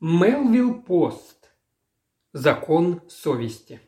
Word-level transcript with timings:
Мелвилл 0.00 0.80
Пост. 0.82 1.50
Закон 2.32 3.02
совести. 3.08 3.80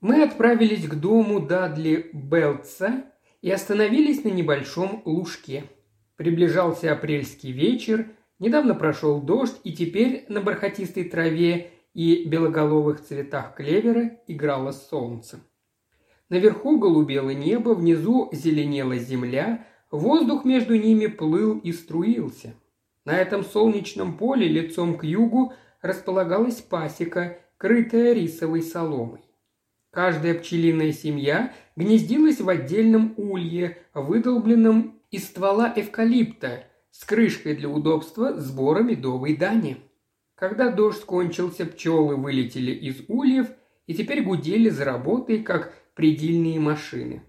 Мы 0.00 0.22
отправились 0.22 0.88
к 0.88 0.94
дому 0.94 1.38
Дадли 1.38 2.08
Белтса 2.14 3.04
и 3.42 3.50
остановились 3.50 4.24
на 4.24 4.30
небольшом 4.30 5.02
лужке. 5.04 5.64
Приближался 6.16 6.92
апрельский 6.92 7.52
вечер, 7.52 8.08
недавно 8.38 8.74
прошел 8.74 9.20
дождь, 9.20 9.60
и 9.64 9.74
теперь 9.74 10.24
на 10.30 10.40
бархатистой 10.40 11.04
траве 11.04 11.72
и 11.92 12.24
белоголовых 12.24 13.02
цветах 13.02 13.54
клевера 13.54 14.18
играло 14.28 14.72
солнце. 14.72 15.40
Наверху 16.30 16.78
голубело 16.78 17.28
небо, 17.28 17.74
внизу 17.74 18.30
зеленела 18.32 18.96
земля, 18.96 19.66
воздух 19.90 20.46
между 20.46 20.74
ними 20.74 21.06
плыл 21.06 21.58
и 21.58 21.70
струился– 21.70 22.54
на 23.08 23.16
этом 23.16 23.42
солнечном 23.42 24.18
поле 24.18 24.46
лицом 24.46 24.98
к 24.98 25.02
югу 25.02 25.54
располагалась 25.80 26.56
пасека, 26.56 27.38
крытая 27.56 28.12
рисовой 28.12 28.60
соломой. 28.60 29.22
Каждая 29.90 30.34
пчелиная 30.34 30.92
семья 30.92 31.54
гнездилась 31.74 32.38
в 32.38 32.46
отдельном 32.50 33.14
улье, 33.16 33.78
выдолбленном 33.94 35.00
из 35.10 35.24
ствола 35.24 35.72
эвкалипта, 35.74 36.64
с 36.90 37.02
крышкой 37.06 37.56
для 37.56 37.70
удобства 37.70 38.38
сбора 38.38 38.82
медовой 38.82 39.34
дани. 39.34 39.78
Когда 40.34 40.70
дождь 40.70 41.02
кончился, 41.06 41.64
пчелы 41.64 42.14
вылетели 42.16 42.72
из 42.72 42.96
ульев 43.08 43.46
и 43.86 43.94
теперь 43.94 44.22
гудели 44.22 44.68
за 44.68 44.84
работой, 44.84 45.42
как 45.42 45.72
предельные 45.94 46.60
машины. 46.60 47.22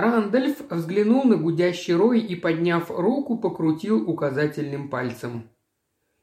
Рандольф 0.00 0.62
взглянул 0.70 1.24
на 1.24 1.36
гудящий 1.36 1.94
рой 1.94 2.20
и, 2.20 2.34
подняв 2.34 2.90
руку, 2.90 3.36
покрутил 3.36 4.08
указательным 4.08 4.88
пальцем. 4.88 5.50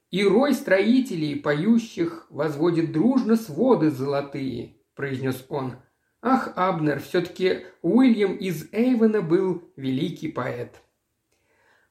«И 0.10 0.24
рой 0.24 0.54
строителей, 0.54 1.36
поющих, 1.36 2.28
возводит 2.30 2.92
дружно 2.92 3.36
своды 3.36 3.92
золотые»,– 3.92 4.78
произнес 4.96 5.46
он. 5.50 5.76
«Ах, 6.22 6.54
Абнер, 6.56 7.00
все-таки 7.02 7.66
Уильям 7.82 8.36
из 8.36 8.68
Эйвена 8.72 9.22
был 9.22 9.64
великий 9.76 10.30
поэт». 10.30 10.82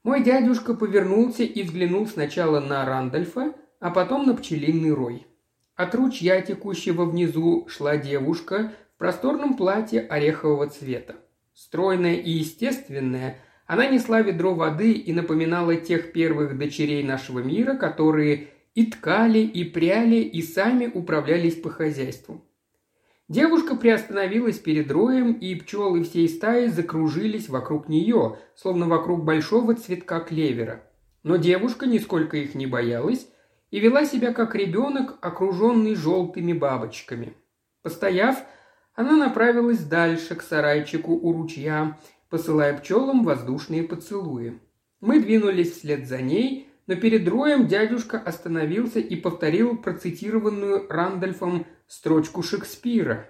Мой 0.02 0.22
дядюшка 0.22 0.74
повернулся 0.74 1.42
и 1.42 1.62
взглянул 1.62 2.06
сначала 2.06 2.60
на 2.60 2.84
Рандольфа, 2.84 3.54
а 3.80 3.90
потом 3.90 4.26
на 4.26 4.34
пчелиный 4.34 4.92
рой. 4.92 5.26
От 5.74 5.94
ручья, 5.94 6.40
текущего 6.40 7.04
внизу, 7.04 7.66
шла 7.68 7.96
девушка 7.96 8.72
в 8.94 8.98
просторном 8.98 9.56
платье 9.56 10.00
орехового 10.00 10.68
цвета. 10.68 11.16
Стройная 11.56 12.16
и 12.16 12.30
естественная, 12.32 13.38
она 13.66 13.86
несла 13.86 14.20
ведро 14.20 14.52
воды 14.52 14.92
и 14.92 15.10
напоминала 15.14 15.74
тех 15.76 16.12
первых 16.12 16.58
дочерей 16.58 17.02
нашего 17.02 17.38
мира, 17.38 17.74
которые 17.78 18.48
и 18.74 18.84
ткали, 18.84 19.38
и 19.38 19.64
пряли, 19.64 20.16
и 20.16 20.42
сами 20.42 20.86
управлялись 20.86 21.54
по 21.54 21.70
хозяйству. 21.70 22.44
Девушка 23.30 23.74
приостановилась 23.74 24.58
перед 24.58 24.90
роем, 24.90 25.32
и 25.32 25.54
пчелы 25.54 26.04
всей 26.04 26.28
стаи 26.28 26.66
закружились 26.66 27.48
вокруг 27.48 27.88
нее, 27.88 28.38
словно 28.54 28.86
вокруг 28.86 29.24
большого 29.24 29.74
цветка 29.76 30.20
клевера. 30.20 30.82
Но 31.22 31.36
девушка 31.36 31.86
нисколько 31.86 32.36
их 32.36 32.54
не 32.54 32.66
боялась 32.66 33.28
и 33.70 33.80
вела 33.80 34.04
себя 34.04 34.34
как 34.34 34.54
ребенок, 34.54 35.16
окруженный 35.22 35.94
желтыми 35.94 36.52
бабочками. 36.52 37.32
Постояв, 37.80 38.44
она 38.96 39.14
направилась 39.14 39.84
дальше, 39.84 40.34
к 40.34 40.42
сарайчику 40.42 41.12
у 41.12 41.32
ручья, 41.32 41.98
посылая 42.30 42.76
пчелам 42.76 43.24
воздушные 43.24 43.82
поцелуи. 43.82 44.58
Мы 45.00 45.20
двинулись 45.20 45.72
вслед 45.72 46.08
за 46.08 46.22
ней, 46.22 46.70
но 46.86 46.96
перед 46.96 47.28
роем 47.28 47.68
дядюшка 47.68 48.18
остановился 48.18 48.98
и 48.98 49.14
повторил 49.14 49.76
процитированную 49.76 50.88
Рандольфом 50.88 51.66
строчку 51.86 52.42
Шекспира. 52.42 53.28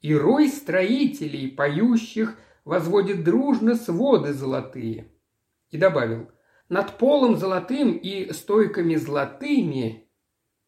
«И 0.00 0.12
рой 0.12 0.48
строителей, 0.48 1.48
поющих, 1.48 2.36
возводит 2.64 3.22
дружно 3.22 3.76
своды 3.76 4.32
золотые». 4.32 5.12
И 5.70 5.78
добавил, 5.78 6.30
«Над 6.68 6.98
полом 6.98 7.36
золотым 7.36 7.92
и 7.92 8.32
стойками 8.32 8.96
золотыми...» 8.96 10.08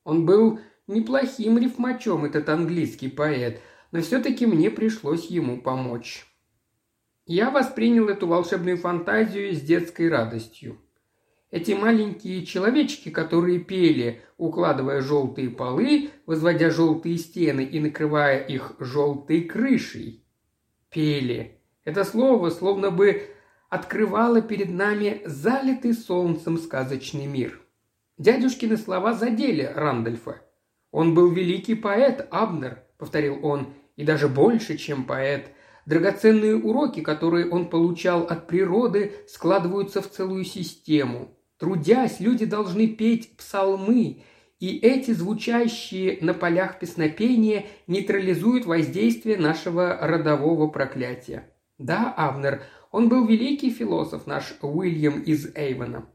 Он 0.05 0.27
был 0.27 0.61
неплохим 0.87 1.59
рифмачом, 1.59 2.25
этот 2.25 2.49
английский 2.49 3.09
поэт– 3.09 3.61
но 3.93 4.01
все-таки 4.01 4.47
мне 4.47 4.71
пришлось 4.71 5.27
ему 5.27 5.61
помочь. 5.61 6.27
Я 7.27 7.51
воспринял 7.51 8.09
эту 8.09 8.27
волшебную 8.27 8.79
фантазию 8.79 9.55
с 9.55 9.61
детской 9.61 10.09
радостью. 10.09 10.79
Эти 11.51 11.73
маленькие 11.73 12.47
человечки, 12.47 13.11
которые 13.11 13.61
пели, 13.61 14.23
укладывая 14.39 15.03
желтые 15.03 15.51
полы, 15.51 16.11
возводя 16.25 16.71
желтые 16.71 17.19
стены 17.19 17.63
и 17.63 17.79
накрывая 17.79 18.39
их 18.39 18.73
желтой 18.81 19.43
крышей. 19.43 20.25
Пели. 20.89 21.61
Это 21.85 22.05
слово 22.05 22.49
словно 22.49 22.91
бы 22.91 23.23
открывало 23.69 24.41
перед 24.41 24.71
нами 24.71 25.21
залитый 25.27 25.93
солнцем 25.93 26.59
сказочный 26.59 27.27
мир. 27.27 27.61
Дядюшкины 28.17 28.79
слова 28.79 29.13
задели 29.13 29.63
Рандольфа. 29.63 30.43
«Он 30.91 31.15
был 31.15 31.31
великий 31.31 31.75
поэт, 31.75 32.27
Абнер»,— 32.31 32.83
повторил 32.99 33.45
он, 33.45 33.75
и 34.03 34.05
даже 34.05 34.27
больше, 34.27 34.77
чем 34.77 35.05
поэт. 35.05 35.53
Драгоценные 35.87 36.57
уроки, 36.57 37.01
которые 37.03 37.49
он 37.49 37.71
получал 37.71 38.25
от 38.25 38.49
природы, 38.49 39.13
складываются 39.29 40.03
в 40.03 40.11
целую 40.11 40.45
систему. 40.45 41.39
Трудясь, 41.57 42.19
люди 42.19 42.45
должны 42.45 42.89
петь 42.89 43.37
псалмы, 43.37 44.25
и 44.59 44.79
эти 44.79 45.13
звучащие 45.13 46.19
на 46.21 46.35
полях 46.35 46.81
песнопения 46.81 47.67
нейтрализуют 47.87 48.67
воздействие 48.67 49.37
нашего 49.37 49.97
родового 50.01 50.67
проклятия. 50.67 51.55
Да, 51.79 52.13
Авнер, 52.17 52.63
он 52.91 53.09
был 53.09 53.25
великий 53.25 53.71
философ, 53.71 54.27
наш 54.27 54.55
Уильям 54.63 55.21
из 55.21 55.55
Эйвена. 55.55 56.07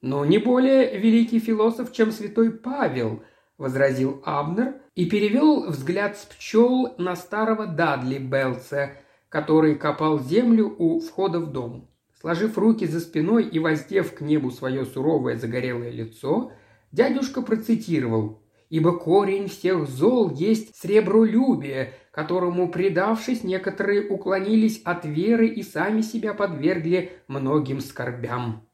Но 0.00 0.24
не 0.24 0.38
более 0.38 0.98
великий 0.98 1.38
философ, 1.38 1.92
чем 1.92 2.10
святой 2.10 2.50
Павел–– 2.50 3.22
возразил 3.56 4.20
Абнер 4.24 4.74
и 4.94 5.06
перевел 5.06 5.66
взгляд 5.68 6.16
с 6.16 6.24
пчел 6.24 6.94
на 6.98 7.16
старого 7.16 7.66
Дадли 7.66 8.18
Белца, 8.18 8.92
который 9.28 9.74
копал 9.74 10.20
землю 10.20 10.74
у 10.78 11.00
входа 11.00 11.40
в 11.40 11.50
дом. 11.50 11.90
Сложив 12.20 12.56
руки 12.56 12.86
за 12.86 13.00
спиной 13.00 13.44
и 13.44 13.58
воздев 13.58 14.14
к 14.14 14.20
небу 14.20 14.50
свое 14.50 14.84
суровое 14.84 15.36
загорелое 15.36 15.90
лицо, 15.90 16.52
дядюшка 16.92 17.42
процитировал 17.42 18.40
«Ибо 18.70 18.98
корень 18.98 19.48
всех 19.48 19.86
зол 19.86 20.30
есть 20.32 20.74
сребролюбие, 20.76 21.92
которому, 22.10 22.70
предавшись, 22.70 23.44
некоторые 23.44 24.08
уклонились 24.08 24.80
от 24.84 25.04
веры 25.04 25.48
и 25.48 25.62
сами 25.62 26.00
себя 26.00 26.32
подвергли 26.32 27.12
многим 27.28 27.80
скорбям». 27.80 28.66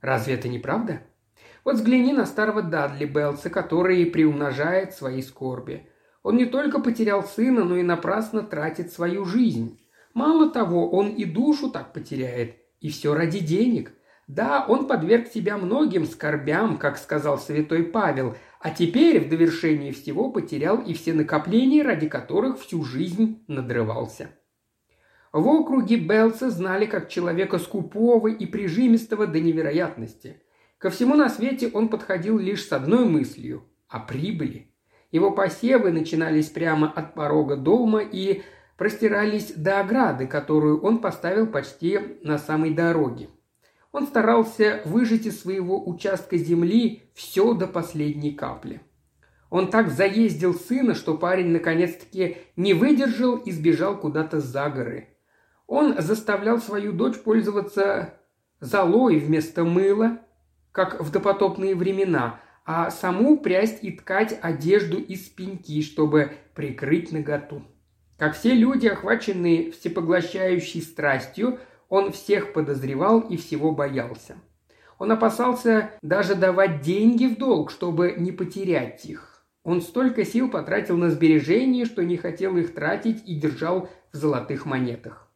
Разве 0.00 0.34
это 0.34 0.48
не 0.48 0.58
правда? 0.58 1.02
Вот 1.64 1.76
взгляни 1.76 2.12
на 2.12 2.26
старого 2.26 2.62
Дадли 2.62 3.04
Белса, 3.04 3.50
который 3.50 4.06
приумножает 4.06 4.94
свои 4.94 5.22
скорби. 5.22 5.88
Он 6.22 6.36
не 6.36 6.46
только 6.46 6.80
потерял 6.80 7.24
сына, 7.24 7.64
но 7.64 7.76
и 7.76 7.82
напрасно 7.82 8.42
тратит 8.42 8.92
свою 8.92 9.24
жизнь. 9.24 9.80
Мало 10.14 10.50
того, 10.50 10.90
он 10.90 11.08
и 11.08 11.24
душу 11.24 11.70
так 11.70 11.92
потеряет. 11.92 12.56
И 12.80 12.90
все 12.90 13.14
ради 13.14 13.40
денег. 13.40 13.92
Да, 14.26 14.64
он 14.68 14.86
подверг 14.86 15.28
себя 15.28 15.56
многим 15.56 16.06
скорбям, 16.06 16.76
как 16.76 16.98
сказал 16.98 17.38
святой 17.38 17.84
Павел, 17.84 18.36
а 18.60 18.70
теперь 18.70 19.20
в 19.20 19.28
довершении 19.28 19.90
всего 19.90 20.30
потерял 20.30 20.80
и 20.80 20.92
все 20.92 21.14
накопления, 21.14 21.82
ради 21.82 22.08
которых 22.08 22.60
всю 22.60 22.84
жизнь 22.84 23.42
надрывался. 23.48 24.30
В 25.32 25.46
округе 25.46 25.96
Белса 25.96 26.50
знали 26.50 26.84
как 26.84 27.08
человека 27.08 27.58
скупого 27.58 28.28
и 28.28 28.46
прижимистого 28.46 29.26
до 29.26 29.40
невероятности– 29.40 30.42
Ко 30.78 30.90
всему 30.90 31.16
на 31.16 31.28
свете 31.28 31.70
он 31.74 31.88
подходил 31.88 32.38
лишь 32.38 32.64
с 32.64 32.72
одной 32.72 33.04
мыслью– 33.04 33.64
о 33.88 33.98
прибыли. 33.98 34.70
Его 35.10 35.32
посевы 35.32 35.90
начинались 35.90 36.50
прямо 36.50 36.88
от 36.90 37.14
порога 37.14 37.56
дома 37.56 38.00
и 38.00 38.42
простирались 38.76 39.52
до 39.54 39.80
ограды, 39.80 40.28
которую 40.28 40.80
он 40.80 40.98
поставил 40.98 41.48
почти 41.48 41.98
на 42.22 42.38
самой 42.38 42.74
дороге. 42.74 43.28
Он 43.90 44.06
старался 44.06 44.82
выжать 44.84 45.26
из 45.26 45.40
своего 45.40 45.84
участка 45.88 46.36
земли 46.36 47.02
все 47.14 47.54
до 47.54 47.66
последней 47.66 48.32
капли. 48.32 48.80
Он 49.50 49.70
так 49.70 49.90
заездил 49.90 50.54
сына, 50.54 50.94
что 50.94 51.16
парень 51.16 51.48
наконец-таки 51.48 52.36
не 52.54 52.74
выдержал 52.74 53.36
и 53.36 53.50
сбежал 53.50 53.98
куда-то 53.98 54.40
за 54.40 54.68
горы. 54.68 55.08
Он 55.66 56.00
заставлял 56.00 56.60
свою 56.60 56.92
дочь 56.92 57.18
пользоваться 57.18 58.14
золой 58.60 59.18
вместо 59.18 59.64
мыла, 59.64 60.20
как 60.72 61.00
в 61.00 61.10
допотопные 61.10 61.74
времена, 61.74 62.40
а 62.64 62.90
саму 62.90 63.38
прясть 63.38 63.82
и 63.82 63.92
ткать 63.92 64.38
одежду 64.42 64.98
из 64.98 65.20
пеньки, 65.28 65.82
чтобы 65.82 66.32
прикрыть 66.54 67.12
наготу. 67.12 67.62
Как 68.18 68.36
все 68.36 68.52
люди, 68.52 68.86
охваченные 68.88 69.70
всепоглощающей 69.70 70.82
страстью, 70.82 71.60
он 71.88 72.12
всех 72.12 72.52
подозревал 72.52 73.20
и 73.20 73.36
всего 73.36 73.72
боялся. 73.72 74.36
Он 74.98 75.12
опасался 75.12 75.92
даже 76.02 76.34
давать 76.34 76.80
деньги 76.80 77.26
в 77.26 77.38
долг, 77.38 77.70
чтобы 77.70 78.14
не 78.18 78.32
потерять 78.32 79.04
их. 79.06 79.46
Он 79.62 79.80
столько 79.80 80.24
сил 80.24 80.50
потратил 80.50 80.96
на 80.96 81.10
сбережения, 81.10 81.84
что 81.84 82.04
не 82.04 82.16
хотел 82.16 82.56
их 82.56 82.74
тратить 82.74 83.22
и 83.26 83.34
держал 83.38 83.88
в 84.12 84.16
золотых 84.16 84.66
монетах. 84.66 85.30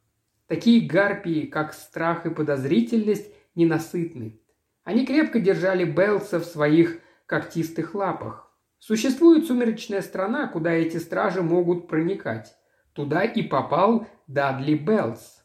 Такие 0.47 0.87
гарпии, 0.87 1.47
как 1.47 1.73
страх 1.73 2.27
и 2.27 2.31
подозрительность, 2.31 3.33
ненасытны. 3.55 4.41
Они 4.85 5.07
крепко 5.07 5.39
держали 5.41 5.85
Белса 5.85 6.41
в 6.41 6.45
своих 6.45 6.99
когтистых 7.27 7.95
лапах. 7.95 8.51
Существует 8.79 9.47
сумеречная 9.47 10.03
страна, 10.03 10.49
куда 10.49 10.73
эти 10.73 10.97
стражи 10.97 11.41
могут 11.41 11.87
проникать. 11.87 12.55
Туда 12.93 13.23
и 13.23 13.43
попал 13.43 14.07
Дадли 14.27 14.75
Беллс. 14.75 15.43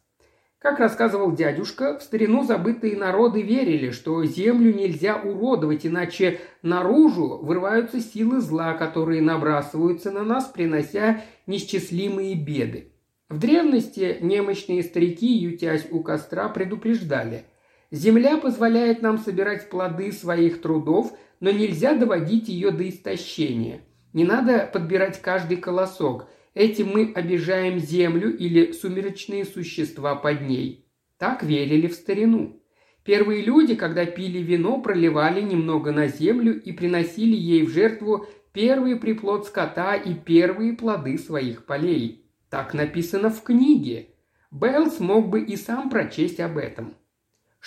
Как 0.60 0.80
рассказывал 0.80 1.34
дядюшка, 1.34 2.00
в 2.00 2.02
старину 2.02 2.44
забытые 2.44 2.98
народы 2.98 3.44
верили, 3.44 3.92
что 3.92 4.26
землю 4.26 4.74
нельзя 4.74 5.16
уродовать, 5.16 5.86
иначе 5.86 6.42
наружу 6.64 7.38
вырываются 7.44 8.02
силы 8.02 8.42
зла, 8.42 8.74
которые 8.74 9.22
набрасываются 9.22 10.12
на 10.12 10.24
нас, 10.24 10.46
принося 10.46 11.22
несчастливые 11.46 12.34
беды. 12.34 12.92
В 13.30 13.38
древности 13.38 14.18
немощные 14.20 14.82
старики, 14.82 15.28
ютясь 15.28 15.88
у 15.92 16.02
костра, 16.02 16.50
предупреждали. 16.50 17.46
Земля 17.92 18.38
позволяет 18.38 19.02
нам 19.02 19.18
собирать 19.18 19.70
плоды 19.70 20.12
своих 20.12 20.62
трудов, 20.62 21.12
но 21.40 21.52
нельзя 21.52 21.94
доводить 21.94 22.48
ее 22.48 22.72
до 22.72 22.88
истощения. 22.88 23.82
Не 24.14 24.24
надо 24.24 24.70
подбирать 24.72 25.22
каждый 25.22 25.58
колосок– 25.58 26.30
Этим 26.58 26.90
мы 26.92 27.14
обижаем 27.14 27.78
землю 27.78 28.36
или 28.36 28.72
сумеречные 28.72 29.46
существа 29.46 30.16
под 30.16 30.42
ней. 30.42 30.90
Так 31.20 31.44
верили 31.44 31.86
в 31.86 31.94
старину. 31.94 32.64
Первые 33.04 33.44
люди, 33.44 33.76
когда 33.76 34.08
пили 34.08 34.40
вино, 34.40 34.82
проливали 34.82 35.42
немного 35.42 35.92
на 35.92 36.08
землю 36.08 36.60
и 36.60 36.72
приносили 36.72 37.36
ей 37.36 37.62
в 37.64 37.70
жертву 37.70 38.26
первый 38.54 38.96
приплод 38.96 39.46
скота 39.46 39.94
и 39.94 40.16
первые 40.16 40.74
плоды 40.74 41.20
своих 41.20 41.68
полей. 41.68 42.28
Так 42.50 42.74
написано 42.74 43.30
в 43.30 43.44
книге. 43.44 44.16
Белл 44.50 44.90
смог 44.90 45.30
бы 45.30 45.42
и 45.42 45.56
сам 45.56 45.92
прочесть 45.92 46.40
об 46.40 46.58
этом. 46.58 46.96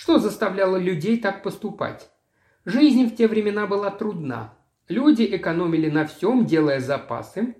Что 0.01 0.17
заставляло 0.17 0.77
людей 0.77 1.19
так 1.19 1.43
поступать? 1.43 2.09
Жизнь 2.65 3.05
в 3.05 3.15
те 3.15 3.27
времена 3.27 3.67
была 3.67 3.91
трудна. 3.91 4.55
Люди 4.87 5.21
экономили 5.31 5.91
на 5.91 6.07
всем, 6.07 6.47
делая 6.47 6.79
запасы, 6.79 7.55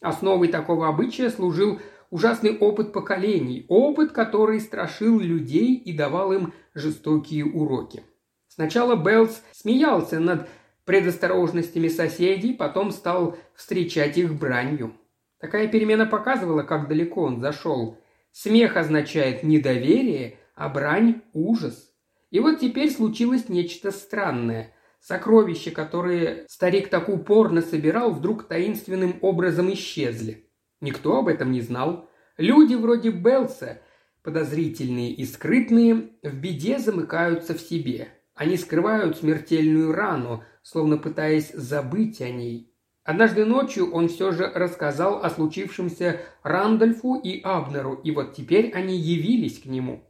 Основой 0.00 0.48
такого 0.48 0.88
обычая 0.88 1.30
служил 1.30 1.78
ужасный 2.10 2.58
опыт 2.58 2.92
поколений, 2.92 3.66
опыт, 3.68 4.10
который 4.10 4.58
страшил 4.58 5.20
людей 5.20 5.76
и 5.76 5.96
давал 5.96 6.32
им 6.32 6.52
жестокие 6.74 7.44
уроки. 7.44 8.02
Сначала 8.48 8.96
Беллс 8.96 9.40
смеялся 9.52 10.18
над 10.18 10.48
предосторожностями 10.84 11.86
соседей, 11.86 12.52
потом 12.52 12.90
стал 12.90 13.36
встречать 13.54 14.18
их 14.18 14.34
бранью. 14.34 14.92
Такая 15.38 15.68
перемена 15.68 16.06
показывала, 16.06 16.64
как 16.64 16.88
далеко 16.88 17.22
он 17.22 17.40
зашел. 17.40 17.96
Смех 18.32 18.76
означает 18.76 19.44
недоверие, 19.44 20.36
а 20.60 20.68
брань– 20.68 21.22
ужас. 21.32 21.90
И 22.30 22.38
вот 22.38 22.60
теперь 22.60 22.90
случилось 22.90 23.48
нечто 23.48 23.90
странное– 23.90 24.74
Сокровища, 25.00 25.70
которые 25.70 26.44
старик 26.46 26.90
так 26.90 27.08
упорно 27.08 27.62
собирал, 27.62 28.12
вдруг 28.12 28.46
таинственным 28.46 29.16
образом 29.22 29.72
исчезли. 29.72 30.50
Никто 30.82 31.18
об 31.18 31.28
этом 31.28 31.52
не 31.52 31.62
знал. 31.62 32.10
Люди 32.36 32.74
вроде 32.74 33.10
Белса, 33.10 33.80
подозрительные 34.22 35.12
и 35.12 35.24
скрытные, 35.24 36.10
в 36.22 36.34
беде 36.34 36.78
замыкаются 36.78 37.54
в 37.54 37.60
себе. 37.60 38.08
Они 38.34 38.58
скрывают 38.58 39.16
смертельную 39.16 39.92
рану, 39.92 40.44
словно 40.62 40.98
пытаясь 40.98 41.50
забыть 41.52 42.20
о 42.20 42.28
ней. 42.28 42.74
Однажды 43.02 43.46
ночью 43.46 43.90
он 43.90 44.08
все 44.08 44.32
же 44.32 44.46
рассказал 44.54 45.24
о 45.24 45.30
случившемся 45.30 46.20
Рандольфу 46.42 47.18
и 47.18 47.40
Абнеру, 47.40 47.94
и 47.94 48.10
вот 48.10 48.34
теперь 48.34 48.70
они 48.72 48.98
явились 48.98 49.60
к 49.60 49.64
нему. 49.64 50.04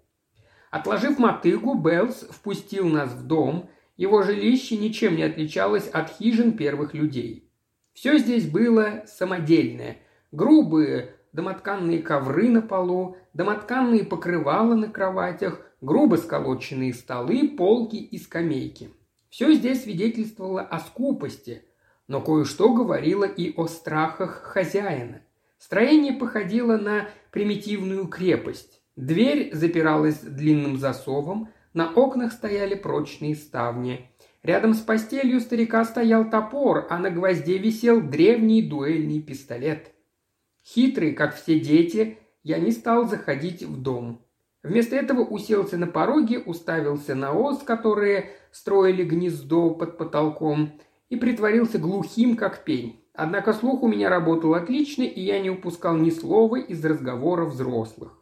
Отложив 0.70 1.18
мотыгу, 1.18 1.74
Беллс 1.74 2.26
впустил 2.30 2.88
нас 2.88 3.12
в 3.12 3.26
дом– 3.26 3.68
его 4.00 4.22
жилище 4.22 4.78
ничем 4.78 5.14
не 5.16 5.24
отличалось 5.24 5.86
от 5.86 6.08
хижин 6.08 6.56
первых 6.56 6.94
людей. 6.94 7.52
Все 7.92 8.16
здесь 8.16 8.48
было 8.48 9.04
самодельное. 9.06 9.98
Грубые 10.32 11.16
домотканные 11.34 11.98
ковры 11.98 12.48
на 12.48 12.62
полу, 12.62 13.18
домотканные 13.34 14.04
покрывала 14.04 14.74
на 14.74 14.88
кроватях, 14.88 15.60
грубо 15.82 16.16
сколоченные 16.16 16.94
столы, 16.94 17.46
полки 17.46 17.96
и 17.96 18.16
скамейки. 18.16 18.88
Все 19.28 19.52
здесь 19.52 19.82
свидетельствовало 19.82 20.62
о 20.62 20.78
скупости, 20.78 21.62
но 22.08 22.22
кое-что 22.22 22.72
говорило 22.72 23.24
и 23.24 23.52
о 23.54 23.66
страхах 23.66 24.44
хозяина. 24.44 25.20
Строение 25.58 26.14
походило 26.14 26.78
на 26.78 27.10
примитивную 27.32 28.06
крепость. 28.08 28.79
Дверь 28.96 29.54
запиралась 29.54 30.18
длинным 30.20 30.76
засовом, 30.76 31.48
на 31.74 31.92
окнах 31.92 32.32
стояли 32.32 32.74
прочные 32.74 33.34
ставни. 33.34 34.10
Рядом 34.42 34.74
с 34.74 34.80
постелью 34.80 35.40
старика 35.40 35.84
стоял 35.84 36.28
топор, 36.28 36.86
а 36.90 36.98
на 36.98 37.10
гвозде 37.10 37.58
висел 37.58 38.00
древний 38.00 38.62
дуэльный 38.62 39.20
пистолет. 39.20 39.92
Хитрый, 40.64 41.12
как 41.12 41.36
все 41.36 41.60
дети, 41.60 42.18
я 42.42 42.58
не 42.58 42.72
стал 42.72 43.06
заходить 43.08 43.62
в 43.62 43.80
дом. 43.80 44.24
Вместо 44.62 44.96
этого 44.96 45.20
уселся 45.22 45.78
на 45.78 45.86
пороге, 45.86 46.38
уставился 46.38 47.14
на 47.14 47.32
ос, 47.32 47.62
которые 47.62 48.30
строили 48.50 49.04
гнездо 49.04 49.70
под 49.70 49.96
потолком, 49.96 50.72
и 51.08 51.16
притворился 51.16 51.78
глухим, 51.78 52.36
как 52.36 52.64
пень. 52.64 53.04
Однако 53.14 53.52
слух 53.52 53.82
у 53.82 53.88
меня 53.88 54.08
работал 54.08 54.54
отлично, 54.54 55.02
и 55.02 55.20
я 55.20 55.40
не 55.40 55.50
упускал 55.50 55.96
ни 55.96 56.10
слова 56.10 56.56
из 56.56 56.84
разговора 56.84 57.44
взрослых. 57.44 58.19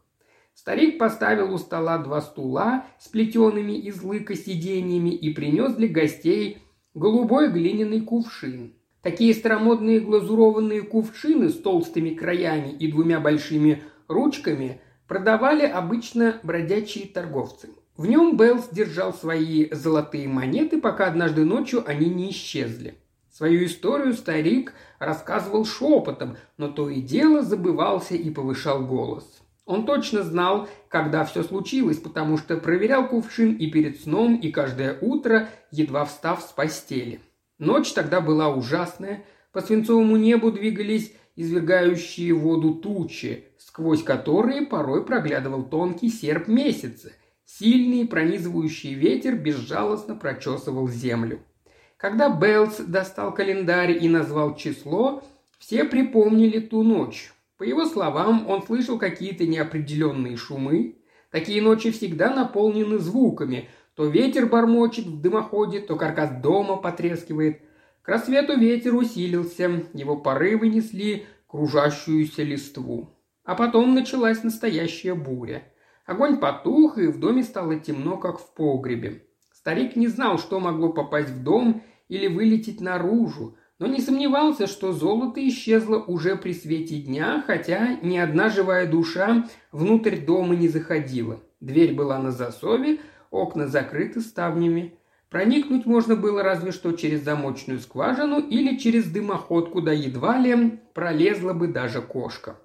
Старик 0.59 0.99
поставил 0.99 1.55
у 1.55 1.59
стола 1.59 1.99
два 1.99 2.21
стула 2.21 2.85
с 2.99 3.07
плетеными 3.07 3.79
из 3.79 4.03
лыка 4.03 4.35
сиденьями 4.35 5.11
и 5.11 5.33
принес 5.33 5.75
для 5.75 5.87
гостей 5.87 6.59
голубой 6.95 7.53
глиняный 7.53 8.01
кувшин. 8.01 8.75
Такие 9.01 9.35
старомодные 9.35 10.01
глазурованные 10.01 10.83
кувшины 10.83 11.51
с 11.51 11.61
толстыми 11.61 12.11
краями 12.11 12.71
и 12.71 12.91
двумя 12.91 13.21
большими 13.21 13.85
ручками 14.09 14.81
продавали 15.07 15.65
обычно 15.65 16.41
бродячие 16.43 17.07
торговцы. 17.07 17.69
В 17.97 18.07
нем 18.07 18.37
Беллс 18.37 18.69
держал 18.73 19.15
свои 19.15 19.71
золотые 19.71 20.27
монеты, 20.27 20.81
пока 20.81 21.07
однажды 21.07 21.45
ночью 21.45 21.85
они 21.87 22.11
не 22.11 22.31
исчезли. 22.31 22.99
Свою 23.31 23.65
историю 23.65 24.13
старик 24.13 24.73
рассказывал 24.99 25.65
шепотом, 25.65 26.37
но 26.57 26.67
то 26.67 26.91
и 26.91 27.01
дело 27.01 27.43
забывался 27.43 28.17
и 28.17 28.29
повышал 28.31 28.85
голос. 28.85 29.41
Он 29.69 29.85
точно 29.85 30.23
знал, 30.23 30.67
когда 30.89 31.27
все 31.27 31.43
случилось, 31.43 31.99
потому 31.99 32.39
что 32.39 32.57
проверял 32.57 33.07
кувшин 33.07 33.53
и 33.53 33.71
перед 33.71 34.01
сном, 34.01 34.37
и 34.37 34.51
каждое 34.51 34.99
утро, 34.99 35.51
едва 35.71 36.07
встав 36.07 36.41
с 36.41 36.53
постели. 36.53 37.21
Ночь 37.59 37.93
тогда 37.93 38.23
была 38.23 38.49
ужасная, 38.49 39.27
по 39.53 39.61
свинцовому 39.61 40.17
небу 40.17 40.51
двигались 40.51 41.13
извергающие 41.37 42.33
воду 42.33 42.77
тучи, 42.77 43.45
сквозь 43.59 44.03
которые 44.03 44.63
порой 44.63 45.05
проглядывал 45.05 45.65
тонкий 45.65 46.09
серп 46.09 46.49
месяца. 46.49 47.13
Сильный 47.45 48.09
пронизывающий 48.09 48.95
ветер 48.95 49.37
безжалостно 49.37 50.15
прочесывал 50.15 50.89
землю. 50.89 51.41
Когда 51.99 52.31
Беллс 52.31 52.79
достал 52.79 53.35
календарь 53.35 54.03
и 54.03 54.09
назвал 54.09 54.57
число, 54.57 55.23
все 55.59 55.85
припомнили 55.85 56.59
ту 56.59 56.83
ночь. 56.83 57.35
По 57.59 57.65
его 57.65 57.87
словам, 57.87 58.49
он 58.49 58.63
слышал 58.63 58.99
какие-то 58.99 59.45
неопределенные 59.45 60.37
шумы. 60.37 60.99
Такие 61.33 61.61
ночи 61.61 61.91
всегда 61.91 62.33
наполнены 62.33 62.99
звуками. 62.99 63.69
То 63.97 64.07
ветер 64.07 64.47
бормочет 64.47 65.07
в 65.07 65.21
дымоходе, 65.21 65.81
то 65.81 65.97
каркас 65.97 66.41
дома 66.41 66.77
потрескивает. 66.77 67.61
К 68.03 68.11
рассвету 68.11 68.57
ветер 68.57 68.95
усилился, 68.95 69.83
его 69.93 70.17
порывы 70.17 70.69
несли 70.69 71.27
кружащуюся 71.49 72.45
листву. 72.45 73.11
А 73.45 73.57
потом 73.57 73.93
началась 73.93 74.45
настоящая 74.45 75.15
буря. 75.15 75.65
Огонь 76.07 76.39
потух, 76.39 76.97
и 76.97 77.09
в 77.09 77.19
доме 77.19 77.43
стало 77.43 77.81
темно, 77.81 78.19
как 78.19 78.39
в 78.39 78.55
погребе. 78.55 79.25
Старик 79.53 79.97
не 79.97 80.07
знал, 80.07 80.39
что 80.39 80.61
могло 80.61 80.93
попасть 80.93 81.31
в 81.31 81.43
дом 81.43 81.83
или 82.09 82.29
вылететь 82.29 82.81
наружу 82.81 83.58
но 83.79 83.87
не 83.87 84.01
сомневался, 84.01 84.67
что 84.67 84.93
золото 84.93 85.47
исчезло 85.49 85.99
уже 85.99 86.37
при 86.37 86.53
свете 86.53 86.97
дня, 86.97 87.43
хотя 87.47 87.97
ни 88.03 88.17
одна 88.17 88.49
живая 88.49 88.91
душа 88.91 89.49
внутрь 89.71 90.17
дома 90.17 90.57
не 90.57 90.69
заходила. 90.69 91.41
Дверь 91.61 91.95
была 91.95 92.19
на 92.19 92.33
засове, 92.33 92.99
окна 93.31 93.69
закрыты 93.69 94.21
ставнями. 94.21 94.95
Проникнуть 95.31 95.87
можно 95.87 96.17
было 96.17 96.43
разве 96.43 96.73
что 96.73 96.93
через 96.93 97.23
замочную 97.23 97.81
скважину 97.81 98.41
или 98.41 98.77
через 98.79 99.05
дымоход, 99.11 99.71
куда 99.71 99.93
едва 99.93 100.39
ли 100.39 100.81
пролезла 100.95 101.53
бы 101.53 101.69
даже 101.69 102.01
кошка. 102.01 102.57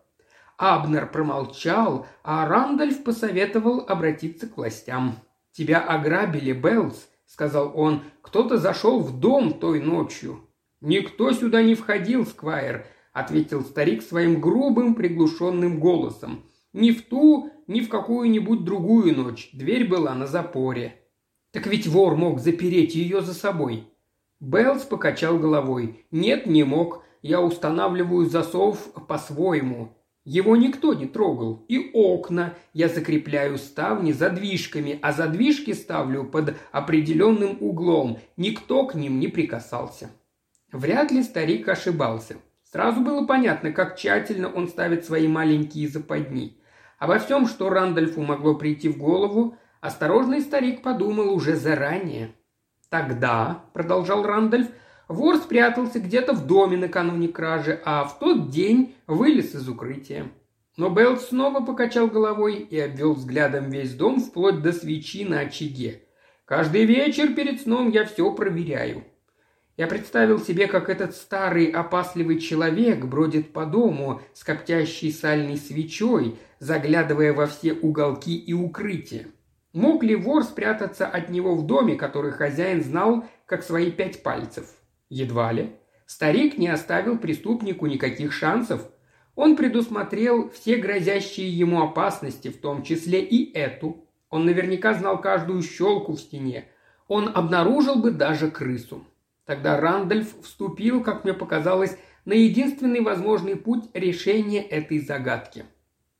Абнер 0.57 1.11
промолчал, 1.11 2.07
а 2.23 2.47
Рандольф 2.47 3.03
посоветовал 3.03 3.85
обратиться 3.87 4.47
к 4.47 4.57
властям. 4.57 5.17
«Тебя 5.51 5.79
ограбили, 5.79 6.53
Беллс. 6.53 7.07
сказал 7.25 7.73
он. 7.75 8.03
«Кто-то 8.21 8.57
зашел 8.57 8.99
в 8.99 9.19
дом 9.19 9.53
той 9.59 9.81
ночью». 9.81 10.42
«Никто 10.83 11.31
сюда 11.31 11.63
не 11.63 11.75
входил, 11.75 12.25
Сквайр»,— 12.25 12.85
ответил 13.13 13.63
старик 13.63 14.01
своим 14.01 14.41
грубым 14.41 14.95
приглушенным 14.95 15.79
голосом. 15.79 16.43
«Ни 16.73 16.91
в 16.91 17.03
ту, 17.03 17.51
ни 17.67 17.79
в 17.79 17.87
какую-нибудь 17.87 18.65
другую 18.65 19.15
ночь. 19.15 19.49
Дверь 19.53 19.87
была 19.87 20.13
на 20.13 20.27
запоре». 20.27 20.99
«Так 21.53 21.67
ведь 21.67 21.87
вор 21.87 22.17
мог 22.17 22.41
запереть 22.41 22.95
ее 22.95 23.21
за 23.21 23.33
собой». 23.33 23.85
Беллс 24.41 24.81
покачал 24.83 25.39
головой. 25.39 26.05
«Нет, 26.11 26.47
не 26.47 26.65
мог. 26.65 27.05
Я 27.21 27.39
устанавливаю 27.39 28.25
засов 28.25 28.91
по-своему. 29.07 29.95
Его 30.25 30.57
никто 30.57 30.93
не 30.93 31.05
трогал. 31.05 31.63
И 31.69 31.91
окна 31.93 32.55
я 32.73 32.89
закрепляю 32.89 33.57
ставни 33.57 34.11
задвижками, 34.11 34.99
а 35.01 35.13
задвижки 35.13 35.71
ставлю 35.71 36.25
под 36.25 36.57
определенным 36.73 37.55
углом. 37.61 38.19
Никто 38.35 38.85
к 38.85 38.95
ним 38.95 39.21
не 39.21 39.29
прикасался. 39.29 40.09
Вряд 40.73 41.11
ли 41.11 41.23
старик 41.23 41.69
ошибался. 41.69 42.35
Сразу 42.69 42.99
было 42.99 43.25
понятно, 43.25 43.71
как 43.71 43.95
тщательно 43.95 44.51
он 44.51 44.67
ставит 44.67 45.05
свои 45.05 45.29
маленькие 45.29 45.87
западни. 45.87 46.57
Обо 46.99 47.19
всем, 47.19 47.47
что 47.47 47.69
Рандольфу 47.69 48.21
могло 48.21 48.55
прийти 48.55 48.89
в 48.89 48.97
голову, 48.97 49.55
осторожный 49.79 50.41
старик 50.41 50.81
подумал 50.81 51.33
уже 51.33 51.55
заранее. 51.55 52.35
«Тогда»,— 52.89 53.63
продолжал 53.73 54.23
Рандольф,— 54.23 54.67
Вор 55.07 55.37
спрятался 55.37 55.99
где-то 55.99 56.33
в 56.33 56.47
доме 56.47 56.77
накануне 56.77 57.27
кражи, 57.27 57.79
а 57.85 58.03
в 58.05 58.19
тот 58.19 58.49
день 58.49 58.95
вылез 59.05 59.53
из 59.53 59.67
укрытия. 59.67 60.31
Но 60.77 60.89
Белл 60.89 61.17
снова 61.17 61.63
покачал 61.63 62.07
головой 62.07 62.55
и 62.55 62.79
обвел 62.79 63.13
взглядом 63.13 63.69
весь 63.69 63.93
дом 63.93 64.19
вплоть 64.19 64.61
до 64.61 64.73
свечи 64.73 65.23
на 65.23 65.41
очаге. 65.41 66.03
«Каждый 66.45 66.85
вечер 66.85 67.33
перед 67.33 67.61
сном 67.61 67.89
я 67.91 68.05
все 68.05 68.33
проверяю». 68.33 69.03
Я 69.75 69.87
представил 69.87 70.39
себе, 70.39 70.67
как 70.67 70.87
этот 70.87 71.15
старый 71.15 71.65
опасливый 71.65 72.39
человек 72.39 73.05
бродит 73.05 73.53
по 73.53 73.65
дому 73.65 74.21
с 74.33 74.43
коптящей 74.43 75.11
сальной 75.11 75.57
свечой, 75.57 76.37
заглядывая 76.59 77.33
во 77.33 77.47
все 77.47 77.73
уголки 77.73 78.37
и 78.37 78.53
укрытия. 78.53 79.27
Мог 79.73 80.03
ли 80.03 80.15
вор 80.15 80.43
спрятаться 80.43 81.07
от 81.07 81.29
него 81.29 81.55
в 81.55 81.65
доме, 81.65 81.95
который 81.95 82.31
хозяин 82.31 82.83
знал, 82.83 83.25
как 83.47 83.63
свои 83.63 83.89
пять 83.89 84.21
пальцев? 84.21 84.67
Едва 85.09 85.51
ли. 85.51 85.71
Старик 86.05 86.59
не 86.59 86.67
оставил 86.67 87.17
преступнику 87.17 87.87
никаких 87.87 88.31
шансов. 88.31 88.87
Он 89.35 89.55
предусмотрел 89.55 90.51
все 90.51 90.75
грозящие 90.75 91.49
ему 91.49 91.81
опасности, 91.81 92.49
в 92.49 92.61
том 92.61 92.83
числе 92.83 93.23
и 93.23 93.51
эту. 93.53 94.05
Он 94.29 94.45
наверняка 94.45 94.93
знал 94.93 95.19
каждую 95.19 95.63
щелку 95.63 96.13
в 96.13 96.19
стене. 96.19 96.65
Он 97.07 97.31
обнаружил 97.33 97.95
бы 97.95 98.11
даже 98.11 98.51
крысу. 98.51 99.03
Тогда 99.45 99.79
Рандольф 99.79 100.33
вступил, 100.41 101.03
как 101.03 101.23
мне 101.23 101.33
показалось, 101.33 101.97
на 102.25 102.33
единственный 102.33 103.01
возможный 103.01 103.55
путь 103.55 103.89
решения 103.93 104.61
этой 104.61 104.99
загадки. 104.99 105.65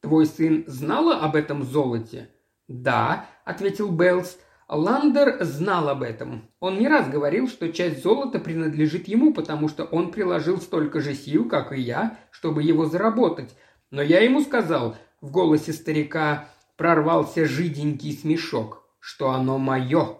«Твой 0.02 0.26
сын 0.26 0.66
знал 0.68 1.18
об 1.20 1.36
этом 1.36 1.64
золоте?» 1.64 2.30
«Да»,— 2.68 3.30
ответил 3.46 3.90
Беллс, 3.90 4.38
Ландер 4.68 5.44
знал 5.44 5.90
об 5.90 6.02
этом. 6.04 6.50
Он 6.60 6.80
не 6.80 6.88
раз 6.88 7.08
говорил, 7.10 7.48
что 7.48 7.72
часть 7.72 8.02
золота 8.02 8.40
принадлежит 8.40 9.08
ему, 9.08 9.34
потому 9.34 9.68
что 9.68 9.84
он 9.84 10.12
приложил 10.12 10.60
столько 10.60 11.00
же 11.00 11.14
сил, 11.14 11.48
как 11.48 11.74
и 11.74 11.80
я, 11.80 12.18
чтобы 12.32 12.64
его 12.64 12.86
заработать. 12.86 13.56
Но 13.92 14.02
я 14.02 14.22
ему 14.22 14.42
сказал, 14.42 14.96
в 15.22 15.32
голосе 15.32 15.74
старика 15.74 16.50
прорвался 16.76 17.46
жиденький 17.46 18.14
смешок, 18.14 18.88
что 19.00 19.30
оно 19.30 19.58
мое. 19.58 20.18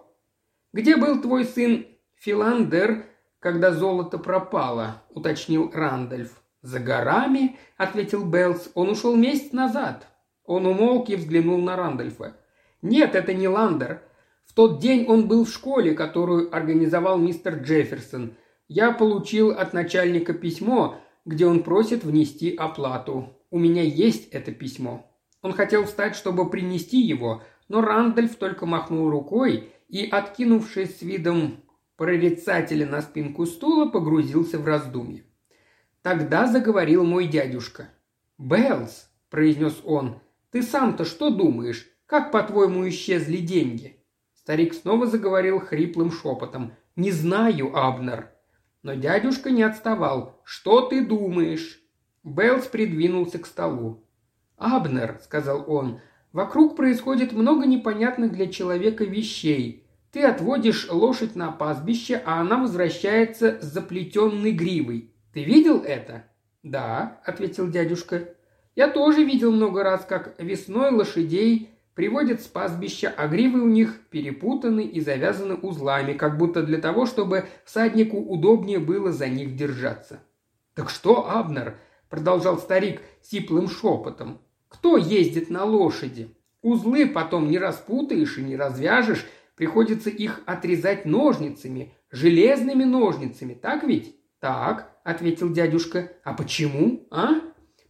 «Где 0.72 0.96
был 0.96 1.20
твой 1.20 1.44
сын 1.44 1.86
Филандер, 2.24 3.04
когда 3.38 3.70
золото 3.70 4.16
пропало?»– 4.16 5.02
уточнил 5.10 5.70
Рандольф. 5.74 6.42
«За 6.62 6.80
горами»,– 6.80 7.58
ответил 7.76 8.24
Беллс. 8.24 8.70
«Он 8.74 8.88
ушел 8.88 9.14
месяц 9.14 9.52
назад». 9.52 10.06
Он 10.46 10.64
умолк 10.64 11.10
и 11.10 11.16
взглянул 11.16 11.60
на 11.60 11.76
Рандольфа. 11.76 12.34
«Нет, 12.80 13.14
это 13.14 13.34
не 13.34 13.46
Ландер. 13.46 14.00
В 14.46 14.54
тот 14.54 14.78
день 14.78 15.04
он 15.06 15.28
был 15.28 15.44
в 15.44 15.50
школе, 15.50 15.92
которую 15.92 16.54
организовал 16.54 17.18
мистер 17.18 17.56
Джефферсон. 17.56 18.32
Я 18.68 18.92
получил 18.92 19.50
от 19.50 19.74
начальника 19.74 20.32
письмо, 20.32 20.96
где 21.26 21.44
он 21.44 21.62
просит 21.62 22.04
внести 22.04 22.56
оплату. 22.56 23.34
У 23.50 23.58
меня 23.58 23.82
есть 23.82 24.28
это 24.30 24.50
письмо. 24.50 25.04
Он 25.42 25.52
хотел 25.52 25.84
встать, 25.84 26.16
чтобы 26.16 26.48
принести 26.48 27.00
его, 27.02 27.42
но 27.68 27.82
Рандольф 27.82 28.36
только 28.36 28.64
махнул 28.64 29.10
рукой 29.10 29.74
и, 29.88 30.06
откинувшись 30.06 31.00
с 31.00 31.02
видом 31.02 31.63
прорицателя 31.96 32.86
на 32.86 33.02
спинку 33.02 33.46
стула, 33.46 33.88
погрузился 33.88 34.58
в 34.58 34.66
раздумье. 34.66 35.24
Тогда 36.02 36.46
заговорил 36.46 37.04
мой 37.04 37.26
дядюшка. 37.26 37.88
«Беллс»,– 38.36 39.08
произнес 39.30 39.80
он,– 39.84 40.20
«ты 40.50 40.62
сам-то 40.62 41.04
что 41.04 41.30
думаешь? 41.30 41.88
Как, 42.06 42.30
по-твоему, 42.30 42.88
исчезли 42.88 43.38
деньги?» 43.38 44.04
Старик 44.34 44.74
снова 44.74 45.06
заговорил 45.06 45.60
хриплым 45.60 46.12
шепотом. 46.12 46.74
«Не 46.96 47.10
знаю, 47.10 47.74
Абнер». 47.74 48.30
Но 48.82 48.94
дядюшка 48.94 49.50
не 49.50 49.62
отставал. 49.62 50.40
«Что 50.44 50.82
ты 50.82 51.04
думаешь?» 51.04 51.80
Беллс 52.22 52.66
придвинулся 52.66 53.38
к 53.38 53.46
столу. 53.46 54.04
«Абнер»,— 54.56 55.20
сказал 55.24 55.64
он,— 55.66 56.00
«вокруг 56.32 56.76
происходит 56.76 57.32
много 57.32 57.66
непонятных 57.66 58.32
для 58.32 58.46
человека 58.48 59.04
вещей. 59.04 59.83
Ты 60.14 60.22
отводишь 60.22 60.88
лошадь 60.88 61.34
на 61.34 61.50
пастбище, 61.50 62.22
а 62.24 62.40
она 62.40 62.58
возвращается 62.58 63.58
с 63.60 63.64
заплетенной 63.64 64.52
гривой. 64.52 65.12
Ты 65.32 65.42
видел 65.42 65.82
это?» 65.82 66.26
«Да»,— 66.62 67.20
ответил 67.26 67.68
дядюшка. 67.68 68.28
«Я 68.76 68.86
тоже 68.86 69.24
видел 69.24 69.50
много 69.50 69.82
раз, 69.82 70.06
как 70.08 70.36
весной 70.38 70.92
лошадей 70.92 71.70
приводят 71.96 72.42
с 72.42 72.46
пастбища, 72.46 73.12
а 73.16 73.26
гривы 73.26 73.60
у 73.60 73.68
них 73.68 74.02
перепутаны 74.08 74.84
и 74.84 75.00
завязаны 75.00 75.56
узлами, 75.56 76.12
как 76.12 76.38
будто 76.38 76.62
для 76.62 76.78
того, 76.78 77.06
чтобы 77.06 77.46
всаднику 77.64 78.16
удобнее 78.16 78.78
было 78.78 79.10
за 79.10 79.26
них 79.26 79.56
держаться. 79.56 80.20
«Так 80.76 80.90
что, 80.90 81.28
Абнер?»– 81.28 81.74
продолжал 82.08 82.58
старик 82.58 83.00
сиплым 83.20 83.68
шепотом. 83.68 84.40
«Кто 84.68 84.96
ездит 84.96 85.50
на 85.50 85.64
лошади? 85.64 86.36
Узлы 86.62 87.04
потом 87.08 87.50
не 87.50 87.58
распутаешь 87.58 88.38
и 88.38 88.42
не 88.42 88.56
развяжешь, 88.56 89.26
приходится 89.56 90.10
их 90.10 90.42
отрезать 90.46 91.04
ножницами, 91.04 91.94
железными 92.10 92.84
ножницами, 92.84 93.54
так 93.54 93.84
ведь?» 93.84 94.16
«Так»,– 94.40 94.98
ответил 95.04 95.52
дядюшка. 95.52 96.12
«А 96.22 96.34
почему, 96.34 97.06
а?» 97.10 97.40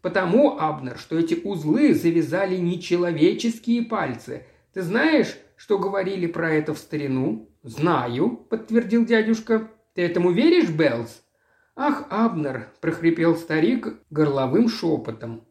Потому, 0.05 0.59
Абнер, 0.59 0.99
что 0.99 1.19
эти 1.19 1.41
узлы 1.45 1.95
завязали 1.95 2.57
нечеловеческие 2.57 3.85
пальцы. 3.85 4.45
Ты 4.75 4.83
знаешь, 4.83 5.35
что 5.57 5.79
говорили 5.79 6.27
про 6.27 6.53
это 6.53 6.75
в 6.75 6.79
старину?» 6.79 7.49
«Знаю»,— 7.63 8.37
подтвердил 8.51 9.07
дядюшка. 9.07 9.71
«Ты 9.95 10.03
этому 10.03 10.31
веришь, 10.31 10.69
Беллс?» 10.69 11.23
«Ах, 11.75 12.05
Абнер»,— 12.11 12.69
прохрипел 12.83 13.35
старик 13.35 13.95
горловым 14.11 14.69
шепотом. 14.69 15.47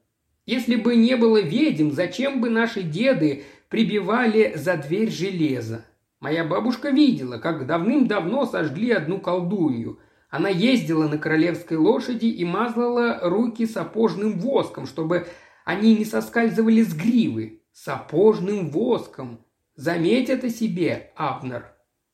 «Если 0.45 0.75
бы 0.75 0.95
не 0.95 1.15
было 1.15 1.41
ведьм, 1.41 1.89
зачем 1.89 2.39
бы 2.39 2.51
наши 2.51 2.83
деды 2.83 3.45
прибивали 3.69 4.53
за 4.55 4.77
дверь 4.77 5.09
железо? 5.09 5.83
Моя 6.23 6.45
бабушка 6.45 6.89
видела, 6.89 7.37
как 7.37 7.67
давным-давно 7.67 8.45
сожгли 8.45 8.91
одну 8.91 9.19
колдунью. 9.19 9.99
Она 10.29 10.47
ездила 10.47 11.09
на 11.09 11.17
королевской 11.17 11.75
лошади 11.75 12.27
и 12.27 12.45
мазала 12.45 13.19
руки 13.23 13.65
сапожным 13.65 14.39
воском, 14.39 14.85
чтобы 14.85 15.27
они 15.65 15.97
не 15.97 16.05
соскальзывали 16.05 16.81
с 16.81 16.93
гривы. 16.93 17.61
Сапожным 17.73 18.69
воском. 18.69 19.45
Заметь 19.75 20.29
это 20.29 20.49
себе, 20.49 21.11
Абнер. 21.17 21.65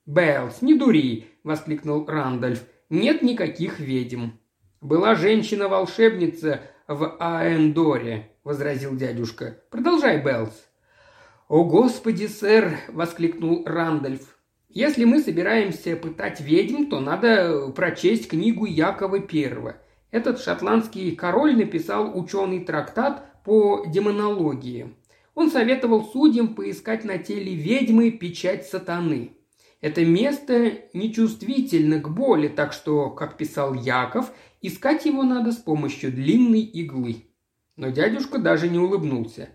«Беллс, 0.08 0.64
не 0.64 0.74
дури!»– 0.74 1.28
воскликнул 1.44 2.04
Рандольф. 2.08 2.64
«Нет 2.90 3.22
никаких 3.22 3.80
ведьм». 3.80 4.32
«Была 4.82 5.14
женщина-волшебница 5.14 6.62
в 6.88 7.16
Аэндоре»,– 7.20 8.32
возразил 8.44 8.96
дядюшка. 8.96 9.62
«Продолжай, 9.70 10.20
Беллс». 10.20 10.69
«О, 11.50 11.64
Господи, 11.64 12.28
сэр!»– 12.28 12.78
воскликнул 12.90 13.64
Рандольф. 13.66 14.38
Если 14.70 15.04
мы 15.04 15.20
собираемся 15.20 15.96
пытать 15.96 16.40
ведьм, 16.42 16.92
то 16.92 17.00
надо 17.00 17.72
прочесть 17.76 18.28
книгу 18.28 18.68
Якова 18.68 19.16
I. 19.16 19.76
Этот 20.12 20.40
шотландский 20.40 21.16
король 21.16 21.58
написал 21.58 22.16
ученый 22.16 22.60
трактат 22.60 23.44
по 23.44 23.84
демонологии. 23.88 24.94
Он 25.34 25.50
советовал 25.50 26.06
судьям 26.06 26.54
поискать 26.54 27.04
на 27.04 27.18
теле 27.18 27.56
ведьмы 27.56 28.12
печать 28.12 28.68
сатаны. 28.68 29.32
Это 29.82 30.06
место 30.06 30.74
нечувствительно 30.94 32.00
к 32.00 32.10
боли, 32.10 32.48
так 32.48 32.74
что, 32.74 33.10
как 33.10 33.38
писал 33.38 33.74
Яков, 33.74 34.32
искать 34.62 35.06
его 35.06 35.24
надо 35.24 35.52
с 35.52 35.58
помощью 35.58 36.12
длинной 36.12 36.62
иглы. 36.62 37.26
Но 37.76 37.90
дядюшка 37.90 38.38
даже 38.38 38.70
не 38.70 38.78
улыбнулся. 38.78 39.50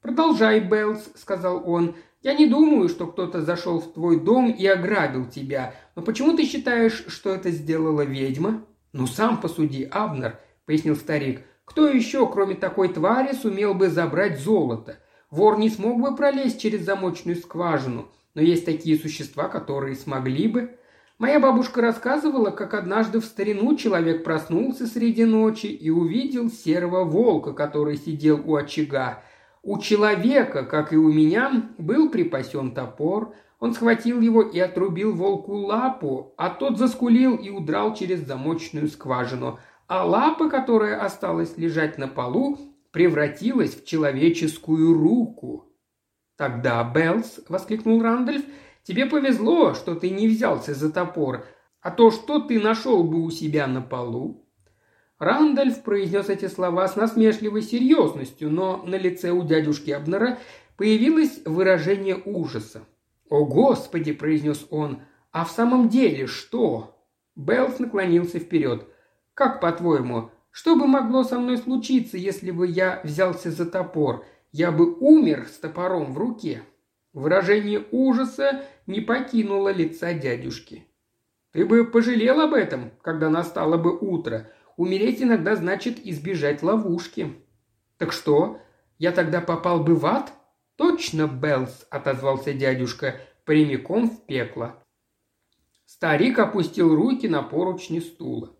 «Продолжай, 0.00 0.60
Беллс»,— 0.60 1.10
сказал 1.16 1.62
он. 1.68 1.94
Я 2.20 2.34
не 2.34 2.46
думаю, 2.46 2.88
что 2.88 3.06
кто-то 3.06 3.42
зашел 3.42 3.78
в 3.80 3.92
твой 3.92 4.18
дом 4.18 4.50
и 4.50 4.66
ограбил 4.66 5.26
тебя, 5.26 5.74
но 5.94 6.02
почему 6.02 6.36
ты 6.36 6.44
считаешь, 6.44 7.04
что 7.06 7.32
это 7.32 7.50
сделала 7.50 8.02
ведьма?» 8.02 8.64
«Ну 8.92 9.06
сам 9.06 9.40
посуди, 9.40 9.84
Абнер»,— 9.84 10.40
пояснил 10.66 10.96
старик. 10.96 11.42
«Кто 11.64 11.86
еще, 11.86 12.26
кроме 12.26 12.56
такой 12.56 12.88
твари, 12.88 13.34
сумел 13.34 13.74
бы 13.74 13.88
забрать 13.88 14.40
золото? 14.40 14.98
Вор 15.30 15.58
не 15.58 15.70
смог 15.70 16.00
бы 16.00 16.16
пролезть 16.16 16.60
через 16.60 16.84
замочную 16.84 17.36
скважину, 17.36 18.08
но 18.34 18.42
есть 18.42 18.64
такие 18.64 18.98
существа, 18.98 19.48
которые 19.48 19.94
смогли 19.94 20.48
бы. 20.48 20.76
Моя 21.18 21.38
бабушка 21.38 21.82
рассказывала, 21.82 22.50
как 22.50 22.74
однажды 22.74 23.20
в 23.20 23.24
старину 23.24 23.76
человек 23.76 24.24
проснулся 24.24 24.86
среди 24.86 25.24
ночи 25.24 25.66
и 25.66 25.90
увидел 25.90 26.50
серого 26.50 27.04
волка, 27.04 27.52
который 27.52 27.96
сидел 27.96 28.40
у 28.44 28.56
очага. 28.56 29.22
У 29.62 29.78
человека, 29.78 30.64
как 30.64 30.92
и 30.92 30.96
у 30.96 31.12
меня, 31.12 31.70
был 31.78 32.10
припасен 32.10 32.72
топор. 32.72 33.34
Он 33.60 33.74
схватил 33.74 34.20
его 34.20 34.42
и 34.42 34.58
отрубил 34.58 35.14
волку 35.14 35.54
лапу, 35.54 36.34
а 36.36 36.50
тот 36.50 36.78
заскулил 36.78 37.36
и 37.36 37.50
удрал 37.50 37.94
через 37.94 38.20
замочную 38.20 38.88
скважину. 38.88 39.58
А 39.88 40.04
лапа, 40.04 40.48
которая 40.48 41.00
осталась 41.00 41.56
лежать 41.58 41.98
на 41.98 42.08
полу, 42.08 42.58
превратилась 42.92 43.74
в 43.74 43.84
человеческую 43.84 44.94
руку. 44.94 45.64
«Тогда, 46.36 46.84
Беллс»,— 46.84 47.40
воскликнул 47.48 48.00
Рандольф,— 48.00 48.44
Тебе 48.88 49.04
повезло, 49.04 49.74
что 49.74 49.94
ты 49.94 50.08
не 50.08 50.26
взялся 50.26 50.72
за 50.72 50.90
топор, 50.90 51.44
а 51.82 51.90
то 51.90 52.10
что 52.10 52.40
ты 52.40 52.58
нашел 52.58 53.04
бы 53.04 53.22
у 53.22 53.30
себя 53.30 53.66
на 53.66 53.82
полу?» 53.82 54.47
Рандольф 55.18 55.82
произнес 55.82 56.28
эти 56.28 56.46
слова 56.46 56.86
с 56.86 56.94
насмешливой 56.94 57.62
серьезностью, 57.62 58.50
но 58.50 58.82
на 58.84 58.94
лице 58.94 59.32
у 59.32 59.42
дядюшки 59.42 59.90
Абнера 59.90 60.38
появилось 60.76 61.40
выражение 61.44 62.20
ужаса. 62.24 62.82
«О, 63.28 63.44
Господи!»– 63.44 64.12
произнес 64.14 64.66
он. 64.70 65.00
«А 65.32 65.44
в 65.44 65.50
самом 65.50 65.88
деле 65.88 66.26
что?» 66.26 67.04
Беллс 67.34 67.78
наклонился 67.78 68.38
вперед. 68.38 68.86
«Как, 69.34 69.60
по-твоему, 69.60 70.30
что 70.50 70.76
бы 70.76 70.86
могло 70.86 71.24
со 71.24 71.38
мной 71.38 71.58
случиться, 71.58 72.16
если 72.16 72.50
бы 72.52 72.66
я 72.66 73.00
взялся 73.04 73.50
за 73.50 73.66
топор? 73.66 74.24
Я 74.52 74.72
бы 74.72 74.94
умер 74.94 75.46
с 75.48 75.58
топором 75.58 76.12
в 76.12 76.18
руке». 76.18 76.62
Выражение 77.12 77.84
ужаса 77.90 78.64
не 78.86 79.00
покинуло 79.00 79.72
лица 79.72 80.14
дядюшки. 80.14 80.86
«Ты 81.52 81.64
бы 81.66 81.84
пожалел 81.84 82.40
об 82.40 82.54
этом, 82.54 82.92
когда 83.02 83.28
настало 83.30 83.76
бы 83.78 83.96
утро. 83.96 84.50
Умереть 84.78 85.20
иногда 85.20 85.56
значит 85.56 85.98
избежать 86.06 86.62
ловушки». 86.62 87.34
«Так 87.98 88.12
что, 88.12 88.60
я 88.96 89.10
тогда 89.10 89.40
попал 89.40 89.82
бы 89.82 89.96
в 89.96 90.06
ад?» 90.06 90.32
«Точно, 90.76 91.26
Беллс»,— 91.26 91.84
отозвался 91.90 92.52
дядюшка, 92.52 93.20
прямиком 93.44 94.08
в 94.08 94.24
пекло. 94.24 94.80
Старик 95.84 96.38
опустил 96.38 96.94
руки 96.94 97.26
на 97.26 97.42
поручни 97.42 97.98
стула. 97.98 98.54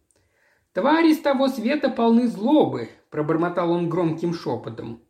«Твари 0.73 1.13
с 1.13 1.21
того 1.21 1.47
света 1.47 1.89
полны 1.89 2.27
злобы»,— 2.27 2.89
пробормотал 3.11 3.71
он 3.71 3.89
громким 3.89 4.35
шепотом. 4.35 5.05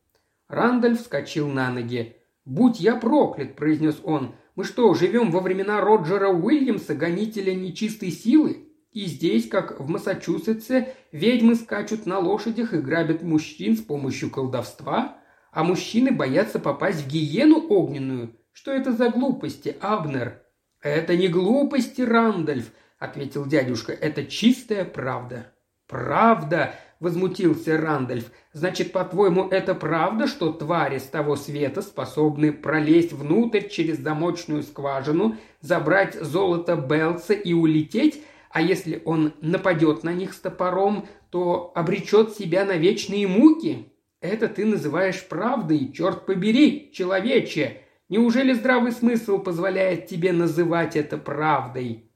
Рандольф 0.46 1.00
вскочил 1.00 1.48
на 1.48 1.70
ноги. 1.70 2.16
«Будь 2.44 2.80
я 2.80 2.96
проклят»,– 2.96 3.54
произнес 3.56 3.98
он. 4.04 4.34
«Мы 4.56 4.64
что, 4.64 4.92
живем 4.92 5.30
во 5.30 5.40
времена 5.40 5.80
Роджера 5.80 6.28
Уильямса, 6.28 6.94
гонителя 6.94 7.54
нечистой 7.54 8.10
силы? 8.10 8.67
И 8.92 9.04
здесь, 9.04 9.48
как 9.48 9.80
в 9.80 9.88
Массачусетсе, 9.88 10.94
ведьмы 11.12 11.54
скачут 11.54 12.06
на 12.06 12.18
лошадях 12.18 12.72
и 12.72 12.78
грабят 12.78 13.22
мужчин 13.22 13.76
с 13.76 13.80
помощью 13.80 14.30
колдовства? 14.30 15.18
А 15.52 15.64
мужчины 15.64 16.10
боятся 16.10 16.58
попасть 16.58 17.02
в 17.02 17.08
гиену 17.08 17.66
огненную? 17.68 18.36
Что 18.52 18.72
это 18.72 18.92
за 18.92 19.10
глупости, 19.10 19.76
Абнер?» 19.80 20.42
«Это 20.80 21.16
не 21.16 21.28
глупости, 21.28 22.02
Рандольф»,– 22.02 22.72
ответил 22.98 23.46
дядюшка. 23.46 23.92
«Это 23.92 24.24
чистая 24.24 24.84
правда». 24.84 25.52
«Правда!»– 25.86 26.74
возмутился 27.00 27.78
Рандольф. 27.78 28.30
«Значит, 28.52 28.92
по-твоему, 28.92 29.48
это 29.48 29.74
правда, 29.74 30.26
что 30.26 30.52
твари 30.52 30.98
с 30.98 31.04
того 31.04 31.36
света 31.36 31.82
способны 31.82 32.52
пролезть 32.52 33.12
внутрь 33.12 33.68
через 33.68 33.98
замочную 33.98 34.62
скважину, 34.62 35.36
забрать 35.60 36.14
золото 36.14 36.76
Белца 36.76 37.32
и 37.32 37.52
улететь, 37.52 38.22
а 38.50 38.62
если 38.62 39.02
он 39.04 39.34
нападет 39.40 40.04
на 40.04 40.12
них 40.12 40.32
с 40.32 40.40
топором, 40.40 41.06
то 41.30 41.72
обречет 41.74 42.34
себя 42.34 42.64
на 42.64 42.76
вечные 42.76 43.26
муки? 43.26 43.92
Это 44.20 44.48
ты 44.48 44.64
называешь 44.64 45.26
правдой, 45.28 45.92
черт 45.92 46.26
побери, 46.26 46.90
человече! 46.92 47.82
Неужели 48.08 48.54
здравый 48.54 48.92
смысл 48.92 49.38
позволяет 49.38 50.06
тебе 50.06 50.32
называть 50.32 50.96
это 50.96 51.18
правдой?» 51.18 52.10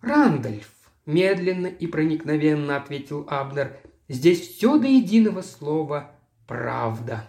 «Рандольф»,– 0.00 0.70
медленно 1.06 1.66
и 1.66 1.86
проникновенно 1.88 2.76
ответил 2.76 3.26
Абнер, 3.28 3.76
Здесь 4.08 4.40
все 4.40 4.78
до 4.78 4.86
единого 4.86 5.42
слова 5.42 6.12
«правда». 6.46 7.24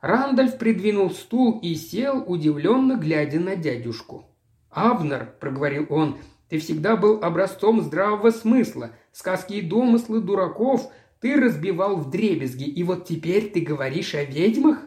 Рандольф 0.00 0.56
придвинул 0.56 1.10
стул 1.10 1.58
и 1.60 1.74
сел, 1.74 2.22
удивленно 2.24 2.96
глядя 2.96 3.40
на 3.40 3.56
дядюшку. 3.56 4.26
«Абнер»,— 4.70 5.34
проговорил 5.40 5.86
он,— 5.88 6.18
«ты 6.54 6.60
всегда 6.60 6.94
был 6.94 7.18
образцом 7.20 7.80
здравого 7.80 8.30
смысла. 8.30 8.92
Сказки 9.10 9.54
и 9.54 9.60
домыслы 9.60 10.20
дураков 10.20 10.88
ты 11.20 11.34
разбивал 11.34 11.96
в 11.96 12.10
дребезги, 12.10 12.62
и 12.62 12.84
вот 12.84 13.06
теперь 13.06 13.50
ты 13.50 13.60
говоришь 13.60 14.14
о 14.14 14.22
ведьмах?» 14.22 14.78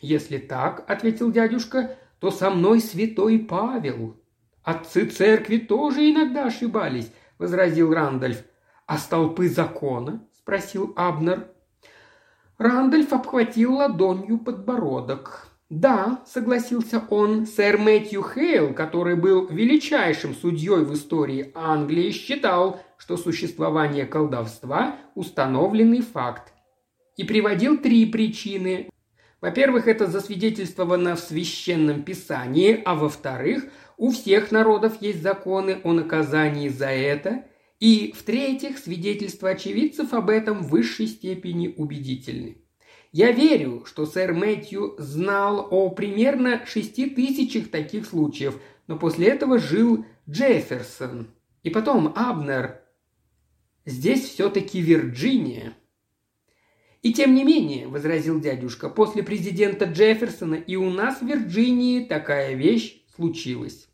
«Если 0.00 0.38
так»,— 0.38 0.86
ответил 0.88 1.30
дядюшка,— 1.30 1.98
«то 2.18 2.30
со 2.30 2.48
мной 2.48 2.80
святой 2.80 3.40
Павел». 3.40 4.18
«Отцы 4.62 5.04
церкви 5.04 5.58
тоже 5.58 6.10
иногда 6.10 6.46
ошибались»,— 6.46 7.12
возразил 7.38 7.92
Рандольф. 7.92 8.42
«А 8.86 8.96
столпы 8.96 9.50
закона?»– 9.50 10.26
спросил 10.32 10.94
Абнер. 10.96 11.50
Рандольф 12.56 13.12
обхватил 13.12 13.74
ладонью 13.74 14.38
подбородок. 14.38 15.48
«Да»,– 15.68 16.22
согласился 16.26 17.02
он,– 17.10 17.46
«сэр 17.46 17.76
Мэтью 17.78 18.22
Хейл, 18.22 18.72
который 18.72 19.16
был 19.16 19.46
величайшим 19.48 20.34
судьей 20.34 20.84
в 20.84 20.94
истории 20.94 21.50
Англии, 21.54 22.12
считал, 22.12 22.80
что 22.98 23.16
существование 23.16 24.06
колдовства– 24.06 24.96
установленный 25.14 26.02
факт. 26.02 26.52
И 27.16 27.24
приводил 27.24 27.78
три 27.78 28.06
причины. 28.06 28.90
Во-первых, 29.40 29.88
это 29.88 30.06
засвидетельствовано 30.06 31.16
в 31.16 31.20
священном 31.20 32.04
писании, 32.04 32.80
а 32.84 32.94
во-вторых, 32.94 33.64
у 33.96 34.10
всех 34.10 34.52
народов 34.52 35.00
есть 35.00 35.22
законы 35.22 35.80
о 35.82 35.92
наказании 35.92 36.68
за 36.68 36.88
это– 36.88 37.44
и, 37.78 38.12
в-третьих, 38.16 38.78
свидетельства 38.78 39.50
очевидцев 39.50 40.14
об 40.14 40.30
этом 40.30 40.62
в 40.62 40.70
высшей 40.70 41.06
степени 41.06 41.74
убедительны. 41.76 42.62
Я 43.16 43.32
верю, 43.32 43.82
что 43.86 44.04
сэр 44.04 44.34
Мэтью 44.34 44.94
знал 44.98 45.68
о 45.70 45.88
примерно 45.88 46.66
шести 46.66 47.08
тысячах 47.08 47.70
таких 47.70 48.04
случаев, 48.04 48.60
но 48.88 48.98
после 48.98 49.28
этого 49.28 49.58
жил 49.58 50.04
Джефферсон. 50.28 51.28
И 51.62 51.70
потом 51.70 52.12
Абнер. 52.14 52.82
Здесь 53.86 54.22
все-таки 54.22 54.82
Вирджиния. 54.82 55.72
«И 57.00 57.14
тем 57.14 57.34
не 57.34 57.42
менее»,– 57.42 57.86
возразил 57.88 58.38
дядюшка,– 58.38 58.90
«после 58.90 59.22
президента 59.22 59.86
Джефферсона 59.86 60.56
и 60.56 60.76
у 60.76 60.90
нас 60.90 61.22
в 61.22 61.26
Вирджинии 61.26 62.04
такая 62.04 62.52
вещь 62.52 63.02
случилась». 63.14 63.88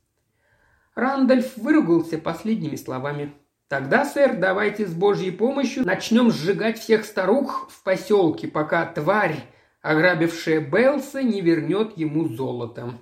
Рандольф 0.96 1.56
выругался 1.56 2.18
последними 2.18 2.74
словами. 2.74 3.32
Тогда, 3.72 4.04
сэр, 4.04 4.36
давайте 4.36 4.86
с 4.86 4.92
Божьей 4.92 5.30
помощью 5.30 5.86
начнем 5.86 6.30
сжигать 6.30 6.78
всех 6.78 7.06
старух 7.06 7.70
в 7.70 7.82
поселке, 7.82 8.46
пока 8.46 8.84
тварь, 8.84 9.46
ограбившая 9.80 10.60
Белса, 10.60 11.22
не 11.22 11.40
вернет 11.40 11.96
ему 11.96 12.28
золото. 12.28 12.98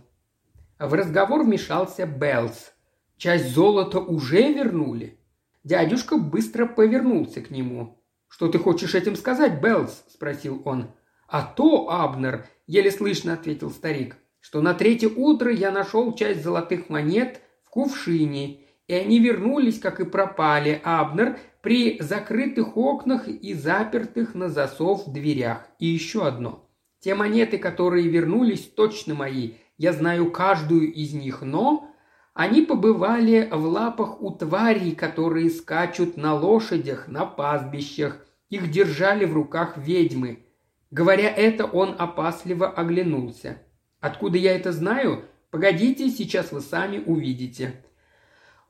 В 0.79 0.95
разговор 0.95 1.43
вмешался 1.43 2.07
Белс. 2.07 2.73
Часть 3.17 3.53
золота 3.53 3.99
уже 3.99 4.53
вернули. 4.53 5.19
Дядюшка 5.65 6.17
быстро 6.17 6.67
повернулся 6.67 7.41
к 7.41 7.51
нему. 7.51 8.01
«Что 8.29 8.47
ты 8.47 8.61
хочешь 8.61 8.95
этим 8.95 9.17
сказать, 9.17 9.61
Белс?»– 9.61 10.05
спросил 10.15 10.63
он. 10.65 10.93
«А 11.27 11.43
то, 11.43 11.91
Абнер»,– 11.91 12.47
еле 12.69 12.93
слышно 12.93 13.33
ответил 13.33 13.73
старик,– 13.73 14.19
«что 14.41 14.63
на 14.63 14.75
третье 14.75 15.09
утро 15.09 15.53
я 15.53 15.73
нашел 15.73 16.15
часть 16.15 16.45
золотых 16.45 16.89
монет 16.91 17.41
в 17.65 17.71
кувшине, 17.71 18.61
и 18.91 18.93
они 18.93 19.21
вернулись, 19.21 19.79
как 19.79 20.01
и 20.01 20.05
пропали, 20.05 20.81
Абнер, 20.83 21.39
при 21.63 22.01
закрытых 22.01 22.77
окнах 22.77 23.29
и 23.29 23.55
запертых 23.55 24.35
на 24.35 24.49
засов 24.49 25.13
дверях. 25.13 25.65
И 25.79 25.87
еще 25.87 26.27
одно. 26.27 26.69
Те 26.99 27.15
монеты, 27.15 27.57
которые 27.59 28.09
вернулись, 28.09 28.63
точно 28.63 29.15
мои. 29.15 29.53
Я 29.79 29.93
знаю 29.93 30.33
каждую 30.33 30.93
из 30.93 31.13
них, 31.15 31.43
но 31.43 31.89
они 32.35 32.63
побывали 32.63 33.49
в 33.53 33.65
лапах 33.65 34.21
у 34.21 34.33
тварей, 34.33 34.97
которые 34.97 35.51
скачут 35.51 36.17
на 36.17 36.35
лошадях, 36.35 37.07
на 37.07 37.27
пастбищах. 37.27 38.27
Их 38.49 38.73
держали 38.73 39.25
в 39.25 39.35
руках 39.35 39.77
ведьмы. 39.77 40.47
Говоря 40.91 41.33
это, 41.33 41.65
он 41.65 41.95
опасливо 41.97 42.69
оглянулся. 42.69 43.63
Откуда 44.01 44.37
я 44.37 44.53
это 44.57 44.73
знаю? 44.73 45.27
Погодите, 45.53 46.11
сейчас 46.11 46.51
вы 46.51 46.61
сами 46.61 46.99
увидите. 46.99 47.85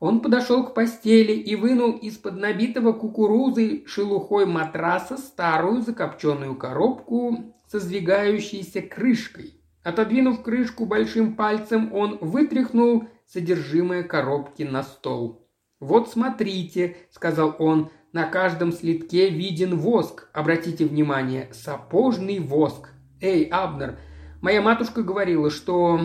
Он 0.01 0.19
подошел 0.19 0.65
к 0.65 0.73
постели 0.73 1.33
и 1.33 1.55
вынул 1.55 1.91
из-под 1.91 2.35
набитого 2.35 2.91
кукурузой 2.91 3.83
шелухой 3.85 4.47
матраса 4.47 5.15
старую 5.15 5.83
закопченную 5.83 6.55
коробку 6.55 7.53
со 7.67 7.79
сдвигающейся 7.79 8.81
крышкой. 8.81 9.61
Отодвинув 9.83 10.41
крышку 10.41 10.87
большим 10.87 11.35
пальцем, 11.35 11.93
он 11.93 12.17
вытряхнул 12.19 13.09
содержимое 13.27 14.01
коробки 14.01 14.63
на 14.63 14.81
стол. 14.81 15.47
«Вот 15.79 16.09
смотрите»,— 16.09 16.97
сказал 17.11 17.55
он,— 17.59 17.91
«на 18.11 18.25
каждом 18.25 18.71
слитке 18.71 19.29
виден 19.29 19.77
воск. 19.77 20.29
Обратите 20.33 20.83
внимание, 20.85 21.47
сапожный 21.53 22.39
воск. 22.39 22.89
Эй, 23.21 23.43
Абнер, 23.43 23.99
моя 24.41 24.63
матушка 24.63 25.03
говорила, 25.03 25.51
что 25.51 25.99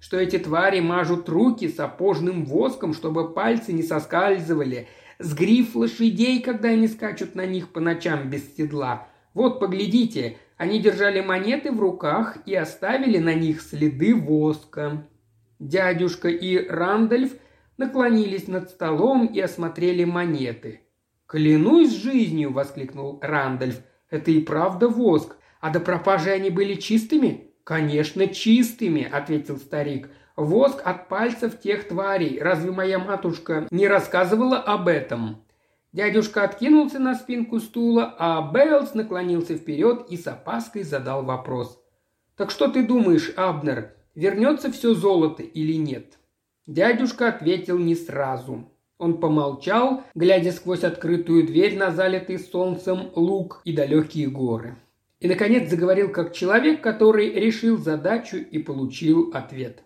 что 0.00 0.18
эти 0.18 0.38
твари 0.38 0.80
мажут 0.80 1.28
руки 1.28 1.68
сапожным 1.68 2.44
воском, 2.44 2.94
чтобы 2.94 3.32
пальцы 3.32 3.72
не 3.72 3.82
соскальзывали, 3.82 4.88
с 5.18 5.34
гриф 5.34 5.74
лошадей, 5.74 6.40
когда 6.42 6.70
они 6.70 6.88
скачут 6.88 7.34
на 7.34 7.46
них 7.46 7.72
по 7.72 7.80
ночам 7.80 8.28
без 8.28 8.54
седла. 8.56 9.08
Вот, 9.34 9.60
поглядите, 9.60 10.36
они 10.56 10.78
держали 10.80 11.20
монеты 11.20 11.72
в 11.72 11.80
руках 11.80 12.38
и 12.46 12.54
оставили 12.54 13.18
на 13.18 13.34
них 13.34 13.60
следы 13.60 14.14
воска. 14.14 15.06
Дядюшка 15.58 16.28
и 16.28 16.66
Рандольф 16.66 17.32
наклонились 17.76 18.48
над 18.48 18.70
столом 18.70 19.26
и 19.26 19.40
осмотрели 19.40 20.04
монеты. 20.04 20.80
«Клянусь 21.26 21.94
жизнью!»– 21.94 22.52
воскликнул 22.52 23.18
Рандольф. 23.20 23.80
«Это 24.10 24.30
и 24.30 24.40
правда 24.40 24.88
воск. 24.88 25.36
А 25.60 25.70
до 25.70 25.80
пропажи 25.80 26.30
они 26.30 26.50
были 26.50 26.74
чистыми?» 26.74 27.50
«Конечно, 27.66 28.28
чистыми»,– 28.28 29.02
ответил 29.12 29.56
старик. 29.56 30.08
«Воск 30.36 30.80
от 30.84 31.08
пальцев 31.08 31.58
тех 31.58 31.88
тварей. 31.88 32.40
Разве 32.40 32.70
моя 32.70 33.00
матушка 33.00 33.66
не 33.72 33.88
рассказывала 33.88 34.58
об 34.58 34.86
этом?» 34.86 35.42
Дядюшка 35.92 36.44
откинулся 36.44 37.00
на 37.00 37.16
спинку 37.16 37.58
стула, 37.58 38.14
а 38.20 38.40
Бейлс 38.40 38.94
наклонился 38.94 39.56
вперед 39.56 40.06
и 40.08 40.16
с 40.16 40.28
опаской 40.28 40.84
задал 40.84 41.24
вопрос. 41.24 41.82
«Так 42.36 42.52
что 42.52 42.68
ты 42.68 42.86
думаешь, 42.86 43.32
Абнер, 43.36 43.96
вернется 44.14 44.70
все 44.70 44.94
золото 44.94 45.42
или 45.42 45.72
нет?» 45.72 46.20
Дядюшка 46.68 47.30
ответил 47.30 47.78
не 47.78 47.96
сразу. 47.96 48.70
Он 48.96 49.18
помолчал, 49.18 50.04
глядя 50.14 50.52
сквозь 50.52 50.84
открытую 50.84 51.44
дверь 51.44 51.76
на 51.76 51.90
залитый 51.90 52.38
солнцем 52.38 53.10
луг 53.16 53.60
и 53.64 53.74
далекие 53.74 54.28
горы. 54.28 54.76
И, 55.18 55.28
наконец, 55.28 55.70
заговорил 55.70 56.10
как 56.10 56.34
человек, 56.34 56.82
который 56.82 57.32
решил 57.32 57.78
задачу 57.78 58.36
и 58.36 58.58
получил 58.58 59.30
ответ. 59.32 59.82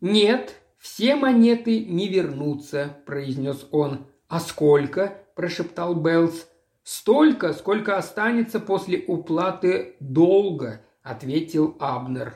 «Нет, 0.00 0.56
все 0.78 1.16
монеты 1.16 1.84
не 1.84 2.08
вернутся»,– 2.08 2.98
произнес 3.06 3.66
он. 3.70 4.06
«А 4.28 4.40
сколько?»– 4.40 5.16
прошептал 5.34 5.94
Беллс. 5.94 6.46
«Столько, 6.82 7.52
сколько 7.54 7.96
останется 7.96 8.60
после 8.60 9.02
уплаты 9.06 9.96
долга»,– 10.00 10.82
ответил 11.02 11.76
Абнер. 11.80 12.34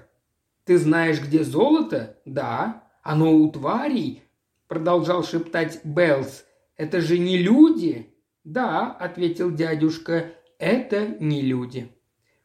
«Ты 0.64 0.78
знаешь, 0.78 1.20
где 1.20 1.44
золото?» 1.44 2.16
«Да». 2.24 2.84
«Оно 3.02 3.32
у 3.32 3.50
тварей?»– 3.50 4.22
продолжал 4.68 5.24
шептать 5.24 5.80
Беллс. 5.84 6.44
«Это 6.76 7.00
же 7.00 7.18
не 7.18 7.38
люди?» 7.38 8.14
«Да»,– 8.44 8.92
ответил 9.00 9.50
дядюшка,– 9.50 10.32
«это 10.60 11.16
не 11.18 11.42
люди». 11.42 11.90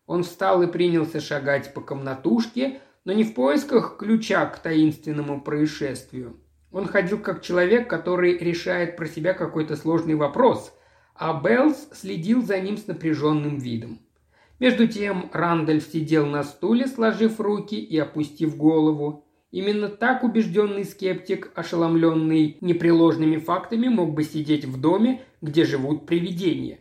Он 0.08 0.24
встал 0.24 0.64
и 0.64 0.68
принялся 0.68 1.20
шагать 1.20 1.74
по 1.74 1.82
комнатушке, 1.82 2.80
но 3.04 3.14
не 3.14 3.24
в 3.24 3.34
поисках 3.34 3.98
ключа 3.98 4.46
к 4.48 4.60
таинственному 4.60 5.42
происшествию. 5.42 6.40
Он 6.72 6.88
ходил 6.88 7.20
как 7.20 7.42
человек, 7.42 7.90
который 7.90 8.38
решает 8.38 8.98
про 8.98 9.08
себя 9.08 9.34
какой-то 9.34 9.76
сложный 9.76 10.16
вопрос, 10.16 10.74
а 11.16 11.40
Беллс 11.40 11.88
следил 11.94 12.42
за 12.42 12.60
ним 12.60 12.78
с 12.78 12.88
напряженным 12.88 13.58
видом. 13.58 14.00
Между 14.60 14.88
тем 14.88 15.30
Рандольф 15.34 15.84
сидел 15.84 16.26
на 16.26 16.44
стуле, 16.44 16.88
сложив 16.88 17.40
руки 17.40 17.76
и 17.76 17.98
опустив 17.98 18.56
голову. 18.56 19.26
Именно 19.52 19.90
так 19.90 20.24
убежденный 20.24 20.86
скептик, 20.86 21.52
ошеломленный 21.56 22.58
непреложными 22.62 23.38
фактами, 23.38 23.88
мог 23.88 24.14
бы 24.14 24.24
сидеть 24.24 24.66
в 24.66 24.80
доме, 24.80 25.22
где 25.42 25.66
живут 25.66 26.06
привидения. 26.06 26.80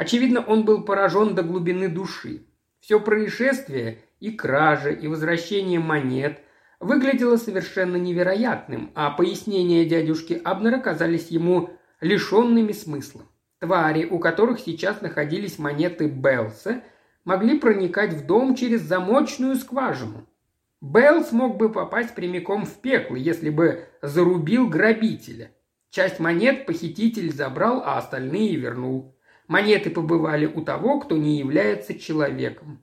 Очевидно, 0.00 0.40
он 0.40 0.64
был 0.64 0.82
поражен 0.82 1.34
до 1.34 1.42
глубины 1.42 1.86
души. 1.86 2.46
Все 2.80 3.00
происшествие 3.00 3.98
и 4.18 4.30
кража, 4.30 4.88
и 4.88 5.06
возвращение 5.08 5.78
монет 5.78 6.40
выглядело 6.80 7.36
совершенно 7.36 7.96
невероятным, 7.96 8.92
а 8.94 9.10
пояснения 9.10 9.84
дядюшки 9.84 10.40
Абнера 10.42 10.78
казались 10.78 11.26
ему 11.28 11.68
лишенными 12.00 12.72
смысла. 12.72 13.26
Твари, 13.58 14.06
у 14.06 14.18
которых 14.18 14.60
сейчас 14.60 15.02
находились 15.02 15.58
монеты 15.58 16.06
Белса, 16.06 16.82
могли 17.26 17.58
проникать 17.58 18.14
в 18.14 18.24
дом 18.24 18.54
через 18.54 18.80
замочную 18.80 19.56
скважину. 19.56 20.26
Белл 20.80 21.22
смог 21.22 21.58
бы 21.58 21.70
попасть 21.70 22.14
прямиком 22.14 22.64
в 22.64 22.80
пекло, 22.80 23.16
если 23.16 23.50
бы 23.50 23.84
зарубил 24.00 24.66
грабителя. 24.66 25.50
Часть 25.90 26.20
монет 26.20 26.64
похититель 26.64 27.30
забрал, 27.30 27.82
а 27.84 27.98
остальные 27.98 28.56
вернул. 28.56 29.14
Монеты 29.50 29.90
побывали 29.90 30.46
у 30.46 30.62
того, 30.62 31.00
кто 31.00 31.16
не 31.16 31.36
является 31.36 31.98
человеком. 31.98 32.78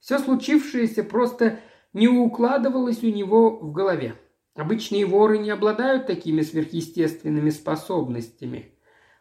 Все 0.00 0.18
случившееся 0.18 1.04
просто 1.04 1.60
не 1.92 2.08
укладывалось 2.08 3.04
у 3.04 3.06
него 3.06 3.60
в 3.60 3.70
голове. 3.70 4.16
Обычные 4.56 5.06
воры 5.06 5.38
не 5.38 5.50
обладают 5.50 6.08
такими 6.08 6.40
сверхъестественными 6.40 7.50
способностями. 7.50 8.74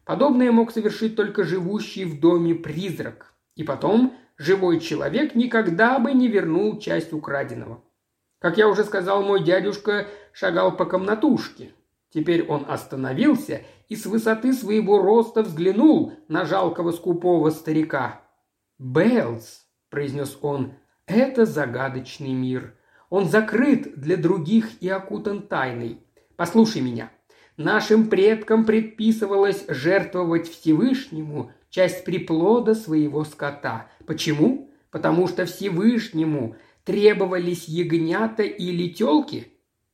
Подобное 0.04 0.52
мог 0.52 0.71
совершить 0.71 1.15
только 1.15 1.43
живущий 1.43 2.06
в 2.06 2.19
доме 2.19 2.56
призрак. 2.56 3.36
И 3.54 3.63
потом 3.63 4.17
живой 4.39 4.80
человек 4.80 5.36
никогда 5.36 5.99
бы 5.99 6.12
не 6.13 6.28
вернул 6.28 6.80
часть 6.80 7.13
украденного. 7.13 7.84
Как 8.39 8.58
я 8.58 8.67
уже 8.67 8.84
сказал, 8.84 9.21
мой 9.21 9.43
дядюшка 9.43 10.08
шагал 10.34 10.75
по 10.75 10.86
комнатушке. 10.86 11.69
Теперь 12.12 12.45
он 12.45 12.65
остановился 12.67 13.62
и 13.88 13.95
с 13.95 14.06
высоты 14.06 14.54
своего 14.54 15.00
роста 15.00 15.43
взглянул 15.43 16.13
на 16.28 16.45
жалкого 16.45 16.91
скупого 16.91 17.50
старика. 17.52 18.22
«Беллс»,— 18.80 19.65
произнес 19.89 20.38
он,— 20.41 20.74
«это 21.06 21.45
загадочный 21.45 22.34
мир. 22.34 22.76
Он 23.10 23.26
закрыт 23.26 24.00
для 24.00 24.17
других 24.17 24.82
и 24.82 24.89
окутан 24.89 25.41
тайной. 25.43 26.04
Послушай 26.36 26.82
меня. 26.82 27.12
Нашим 27.58 28.08
предкам 28.10 28.65
предписывалось 28.65 29.65
жертвовать 29.67 30.48
Всевышнему 30.48 31.52
часть 31.69 32.06
приплода 32.06 32.74
своего 32.74 33.26
скота. 33.26 33.91
Почему? 34.06 34.72
Потому 34.91 35.28
что 35.28 35.45
Всевышнему 35.45 36.56
требовались 36.86 37.67
ягнята 37.67 38.43
или 38.43 38.88
телки? 38.88 39.52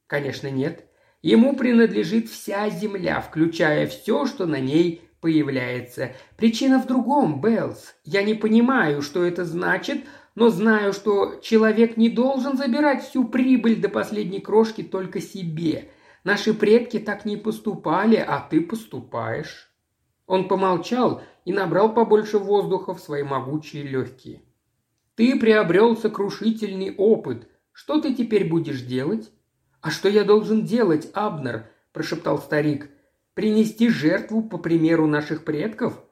Конечно, 0.08 0.50
нет. 0.52 0.86
Ему 1.26 1.56
принадлежит 1.56 2.30
вся 2.30 2.70
земля, 2.70 3.20
включая 3.20 3.88
все, 3.88 4.28
что 4.28 4.46
на 4.46 4.60
ней 4.60 5.02
появляется. 5.22 6.12
Причина 6.38 6.80
в 6.80 6.86
другом, 6.86 7.42
Беллс. 7.42 7.96
Я 8.04 8.22
не 8.22 8.36
понимаю, 8.36 9.02
что 9.02 9.24
это 9.24 9.44
значит, 9.44 10.04
но 10.36 10.50
знаю, 10.50 10.94
что 10.94 11.40
человек 11.42 11.98
не 11.98 12.10
должен 12.10 12.58
забирать 12.58 13.04
всю 13.04 13.28
прибыль 13.28 13.82
до 13.82 13.90
последней 13.90 14.40
крошки 14.40 14.84
только 14.84 15.20
себе. 15.20 15.90
Наши 16.24 16.54
предки 16.54 17.00
так 17.00 17.26
не 17.26 17.38
поступали, 17.38 18.18
а 18.18 18.40
ты 18.40 18.62
поступаешь». 18.62 19.74
Он 20.28 20.48
помолчал 20.48 21.24
и 21.44 21.52
набрал 21.52 21.92
побольше 21.96 22.38
воздуха 22.38 22.94
в 22.94 23.00
свои 23.00 23.24
могучие 23.24 23.82
легкие. 23.82 24.44
Ты 25.16 25.40
приобрел 25.40 25.98
сокрушительный 25.98 26.94
опыт. 26.96 27.48
Что 27.72 28.00
ты 28.00 28.14
теперь 28.14 28.48
будешь 28.48 28.82
делать?» 28.84 29.32
«А 29.86 29.92
что 29.92 30.10
я 30.10 30.24
должен 30.24 30.66
делать, 30.66 31.12
Абнер?»– 31.14 31.68
прошептал 31.94 32.40
старик. 32.40 32.90
«Принести 33.36 33.88
жертву 33.88 34.42
по 34.42 34.58
примеру 34.58 35.06
наших 35.06 35.46
предков?» 35.46 36.04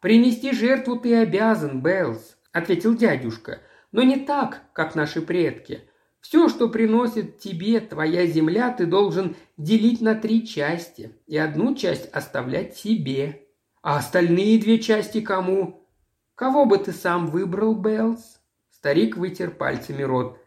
«Принести 0.00 0.52
жертву 0.52 0.98
ты 0.98 1.16
обязан, 1.16 1.82
Беллс»,– 1.82 2.38
ответил 2.52 2.96
дядюшка. 2.96 3.60
«Но 3.92 4.02
не 4.02 4.16
так, 4.16 4.62
как 4.72 4.94
наши 4.94 5.20
предки. 5.20 5.82
Все, 6.22 6.48
что 6.48 6.70
приносит 6.70 7.38
тебе 7.38 7.80
твоя 7.80 8.26
земля, 8.26 8.70
ты 8.70 8.86
должен 8.86 9.36
делить 9.58 10.00
на 10.00 10.14
три 10.14 10.46
части, 10.46 11.14
и 11.26 11.36
одну 11.36 11.74
часть 11.74 12.08
оставлять 12.14 12.78
себе. 12.78 13.42
А 13.82 13.98
остальные 13.98 14.58
две 14.58 14.78
части 14.78 15.20
кому? 15.20 15.86
Кого 16.34 16.64
бы 16.64 16.78
ты 16.78 16.92
сам 16.92 17.26
выбрал, 17.26 17.74
Беллс?» 17.74 18.40
Старик 18.70 19.18
вытер 19.18 19.50
пальцами 19.50 20.02
рот. 20.02 20.41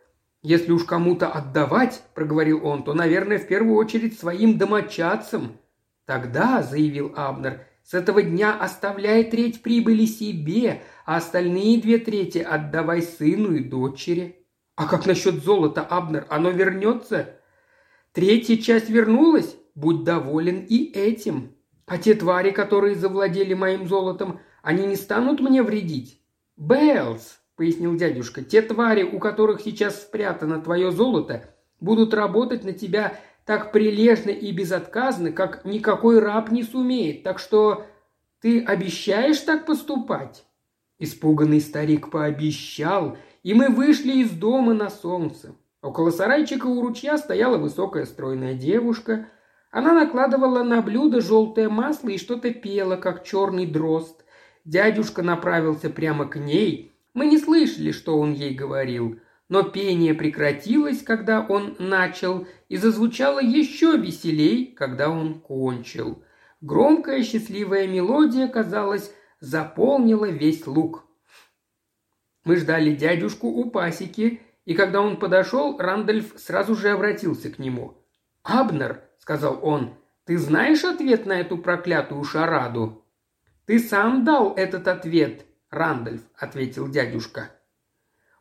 «Если 0.46 0.72
уж 0.72 0.84
кому-то 0.84 1.28
отдавать,— 1.28 2.04
проговорил 2.14 2.64
он,— 2.68 2.84
то, 2.86 2.94
наверное, 2.94 3.40
в 3.40 3.48
первую 3.48 3.78
очередь 3.78 4.20
своим 4.20 4.60
домочадцам». 4.60 5.58
«Тогда,— 6.06 6.62
заявил 6.70 7.14
Абнер,— 7.16 7.66
с 7.84 7.96
этого 7.96 8.22
дня 8.22 8.56
оставляй 8.56 9.24
треть 9.24 9.64
прибыли 9.64 10.06
себе, 10.06 10.84
а 11.04 11.16
остальные 11.16 11.82
две 11.82 11.98
трети 11.98 12.38
отдавай 12.38 13.02
сыну 13.02 13.56
и 13.56 13.64
дочери». 13.64 14.46
«А 14.76 14.86
как 14.88 15.08
насчет 15.08 15.44
золота, 15.44 15.82
Абнер? 15.82 16.28
Оно 16.30 16.52
вернется?» 16.52 17.40
«Третья 18.14 18.58
часть 18.58 18.92
вернулась? 18.92 19.58
Будь 19.74 20.04
доволен 20.04 20.64
и 20.70 20.92
этим. 20.94 21.56
А 21.88 21.98
те 21.98 22.14
твари, 22.14 22.52
которые 22.52 22.94
завладели 22.94 23.56
моим 23.56 23.88
золотом, 23.88 24.40
они 24.62 24.86
не 24.86 24.96
станут 24.96 25.40
мне 25.40 25.64
вредить?» 25.64 26.22
«Беллс»,— 26.56 27.40
пояснил 27.56 27.96
дядюшка,— 27.96 28.42
«те 28.44 28.62
твари, 28.62 29.04
у 29.04 29.20
которых 29.20 29.62
сейчас 29.62 30.02
спрятано 30.02 30.62
твое 30.62 30.92
золото, 30.92 31.50
будут 31.80 32.14
работать 32.14 32.64
на 32.64 32.74
тебя 32.74 33.18
так 33.46 33.72
прилежно 33.72 34.32
и 34.32 34.52
безотказно, 34.52 35.32
как 35.32 35.66
никакой 35.66 36.20
раб 36.20 36.52
не 36.52 36.64
сумеет. 36.64 37.24
Так 37.24 37.40
что 37.40 37.86
ты 38.42 38.64
обещаешь 38.64 39.40
так 39.40 39.66
поступать?» 39.66 40.46
Испуганный 40.98 41.60
старик 41.60 42.10
пообещал, 42.10 43.18
и 43.44 43.54
мы 43.54 43.70
вышли 43.70 44.22
из 44.22 44.32
дома 44.32 44.74
на 44.74 44.90
солнце. 44.90 45.56
Около 45.82 46.10
сарайчика 46.10 46.66
у 46.66 46.82
ручья 46.82 47.18
стояла 47.18 47.58
высокая 47.58 48.06
стройная 48.06 48.56
девушка. 48.56 49.28
Она 49.72 49.94
накладывала 49.94 50.64
на 50.64 50.82
блюдо 50.82 51.22
желтое 51.22 51.70
масло 51.70 52.10
и 52.10 52.18
что-то 52.18 52.52
пела, 52.52 52.96
как 52.96 53.24
черный 53.24 53.68
дрозд. 53.68 54.24
Дядюшка 54.64 55.22
направился 55.22 55.90
прямо 55.90 56.26
к 56.26 56.38
ней. 56.38 56.95
Мы 57.16 57.28
не 57.28 57.40
слышали, 57.40 57.92
что 57.92 58.20
он 58.20 58.34
ей 58.34 58.54
говорил. 58.54 59.20
Но 59.48 59.64
пение 59.64 60.14
прекратилось, 60.14 61.02
когда 61.02 61.40
он 61.42 61.76
начал, 61.80 62.46
и 62.68 62.78
зазвучало 62.78 63.40
еще 63.40 63.98
веселей, 63.98 64.68
когда 64.76 65.10
он 65.10 65.40
кончил. 65.40 66.24
Громкая 66.62 67.24
счастливая 67.24 67.88
мелодия, 67.88 68.48
казалось, 68.48 69.14
заполнила 69.40 70.26
весь 70.26 70.68
луг. 70.68 71.06
Мы 72.44 72.58
ждали 72.58 72.94
дядюшку 72.94 73.48
у 73.48 73.70
пасеки, 73.70 74.42
и 74.66 74.74
когда 74.74 75.00
он 75.02 75.18
подошел, 75.18 75.78
Рандольф 75.78 76.34
сразу 76.38 76.76
же 76.76 76.90
обратился 76.90 77.50
к 77.50 77.60
нему. 77.60 77.98
«Абнер»,— 78.44 79.04
сказал 79.20 79.60
он,— 79.62 79.96
«ты 80.26 80.38
знаешь 80.38 80.84
ответ 80.84 81.26
на 81.26 81.40
эту 81.40 81.58
проклятую 81.60 82.24
шараду?» 82.24 83.06
«Ты 83.66 83.80
сам 83.80 84.26
дал 84.26 84.54
этот 84.56 84.88
ответ, 84.88 85.45
Рандольф»,— 85.70 86.22
ответил 86.38 86.88
дядюшка. 86.88 87.52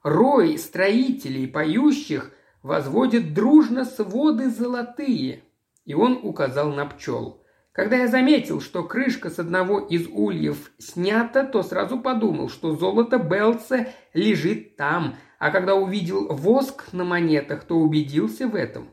«Рой 0.03 0.59
строителей, 0.59 1.49
поющих, 1.49 2.31
возводит 2.63 3.35
дружно 3.35 3.85
своды 3.85 4.51
золотые», 4.51 5.45
и 5.85 5.95
он 5.95 6.21
указал 6.23 6.73
на 6.73 6.87
пчел. 6.87 7.43
Когда 7.73 7.97
я 7.97 8.07
заметил, 8.07 8.61
что 8.61 8.85
крышка 8.85 9.31
с 9.31 9.39
одного 9.39 9.81
из 9.81 10.07
ульев 10.07 10.71
снята, 10.79 11.45
то 11.45 11.63
сразу 11.63 11.99
подумал, 11.99 12.49
что 12.49 12.77
золото 12.77 13.19
Белца 13.19 13.89
лежит 14.13 14.77
там, 14.77 15.17
а 15.39 15.51
когда 15.51 15.75
увидел 15.75 16.29
воск 16.29 16.93
на 16.93 17.05
монетах, 17.05 17.65
то 17.65 17.77
убедился 17.77 18.47
в 18.47 18.55
этом. 18.55 18.91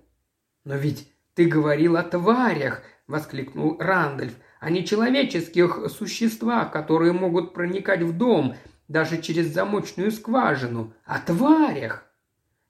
«Но 0.63 0.76
ведь 0.76 1.13
ты 1.36 1.46
говорил 1.46 1.96
о 1.96 2.04
тварях!»– 2.04 2.82
воскликнул 3.08 3.78
Рандольф,– 3.80 4.34
«о 4.62 4.69
нечеловеческих 4.69 5.88
существах, 5.89 6.71
которые 6.71 7.13
могут 7.13 7.54
проникать 7.54 8.04
в 8.04 8.15
дом, 8.15 8.56
даже 8.88 9.19
через 9.19 9.47
замочную 9.47 10.12
скважину. 10.12 10.93
О 11.04 11.19
тварях!» 11.19 12.06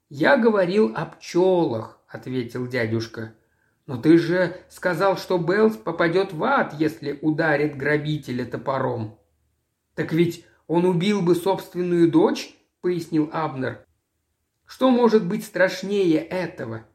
«Я 0.08 0.38
говорил 0.38 0.92
о 0.96 1.04
пчелах»,– 1.04 2.00
ответил 2.08 2.66
дядюшка. 2.66 3.34
«Но 3.86 3.98
ты 3.98 4.16
же 4.16 4.56
сказал, 4.70 5.18
что 5.18 5.36
Беллс 5.36 5.76
попадет 5.76 6.32
в 6.32 6.42
ад, 6.44 6.74
если 6.78 7.18
ударит 7.20 7.76
грабителя 7.76 8.46
топором». 8.46 9.18
«Так 9.94 10.12
ведь 10.12 10.46
он 10.66 10.86
убил 10.86 11.20
бы 11.20 11.34
собственную 11.34 12.10
дочь?»– 12.10 12.54
пояснил 12.80 13.28
Абнер. 13.34 13.84
«Что 14.64 14.90
может 14.90 15.26
быть 15.26 15.44
страшнее 15.44 16.18
этого?» 16.18 16.86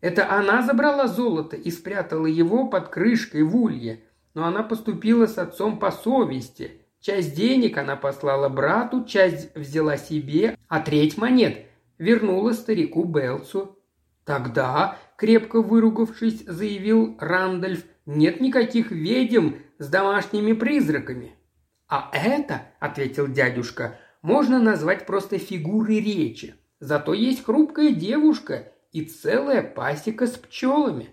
Это 0.00 0.30
она 0.30 0.62
забрала 0.62 1.08
золото 1.08 1.56
и 1.56 1.70
спрятала 1.70 2.26
его 2.26 2.68
под 2.68 2.88
крышкой 2.88 3.42
в 3.42 3.56
улье, 3.56 4.04
но 4.38 4.46
она 4.46 4.62
поступила 4.62 5.26
с 5.26 5.36
отцом 5.36 5.80
по 5.80 5.90
совести. 5.90 6.80
Часть 7.00 7.34
денег 7.34 7.76
она 7.76 7.96
послала 7.96 8.48
брату, 8.48 9.04
часть 9.04 9.52
взяла 9.56 9.96
себе, 9.96 10.56
а 10.68 10.78
треть 10.78 11.18
монет 11.18 11.66
вернула 11.98 12.52
старику 12.52 13.02
Белцу. 13.02 13.76
Тогда 14.24 14.96
крепко 15.16 15.60
выругавшись, 15.60 16.44
заявил 16.46 17.16
Рандольф, 17.18 17.82
нет 18.06 18.40
никаких 18.40 18.92
ведьм 18.92 19.54
с 19.80 19.88
домашними 19.88 20.52
призраками. 20.52 21.34
А 21.88 22.08
это, 22.12 22.62
ответил 22.78 23.26
дядюшка, 23.26 23.98
можно 24.22 24.60
назвать 24.60 25.04
просто 25.04 25.38
фигурой 25.38 25.98
речи. 25.98 26.54
Зато 26.78 27.12
есть 27.12 27.44
хрупкая 27.44 27.90
девушка 27.90 28.72
и 28.92 29.04
целая 29.04 29.64
пасека 29.64 30.28
с 30.28 30.36
пчелами. 30.36 31.08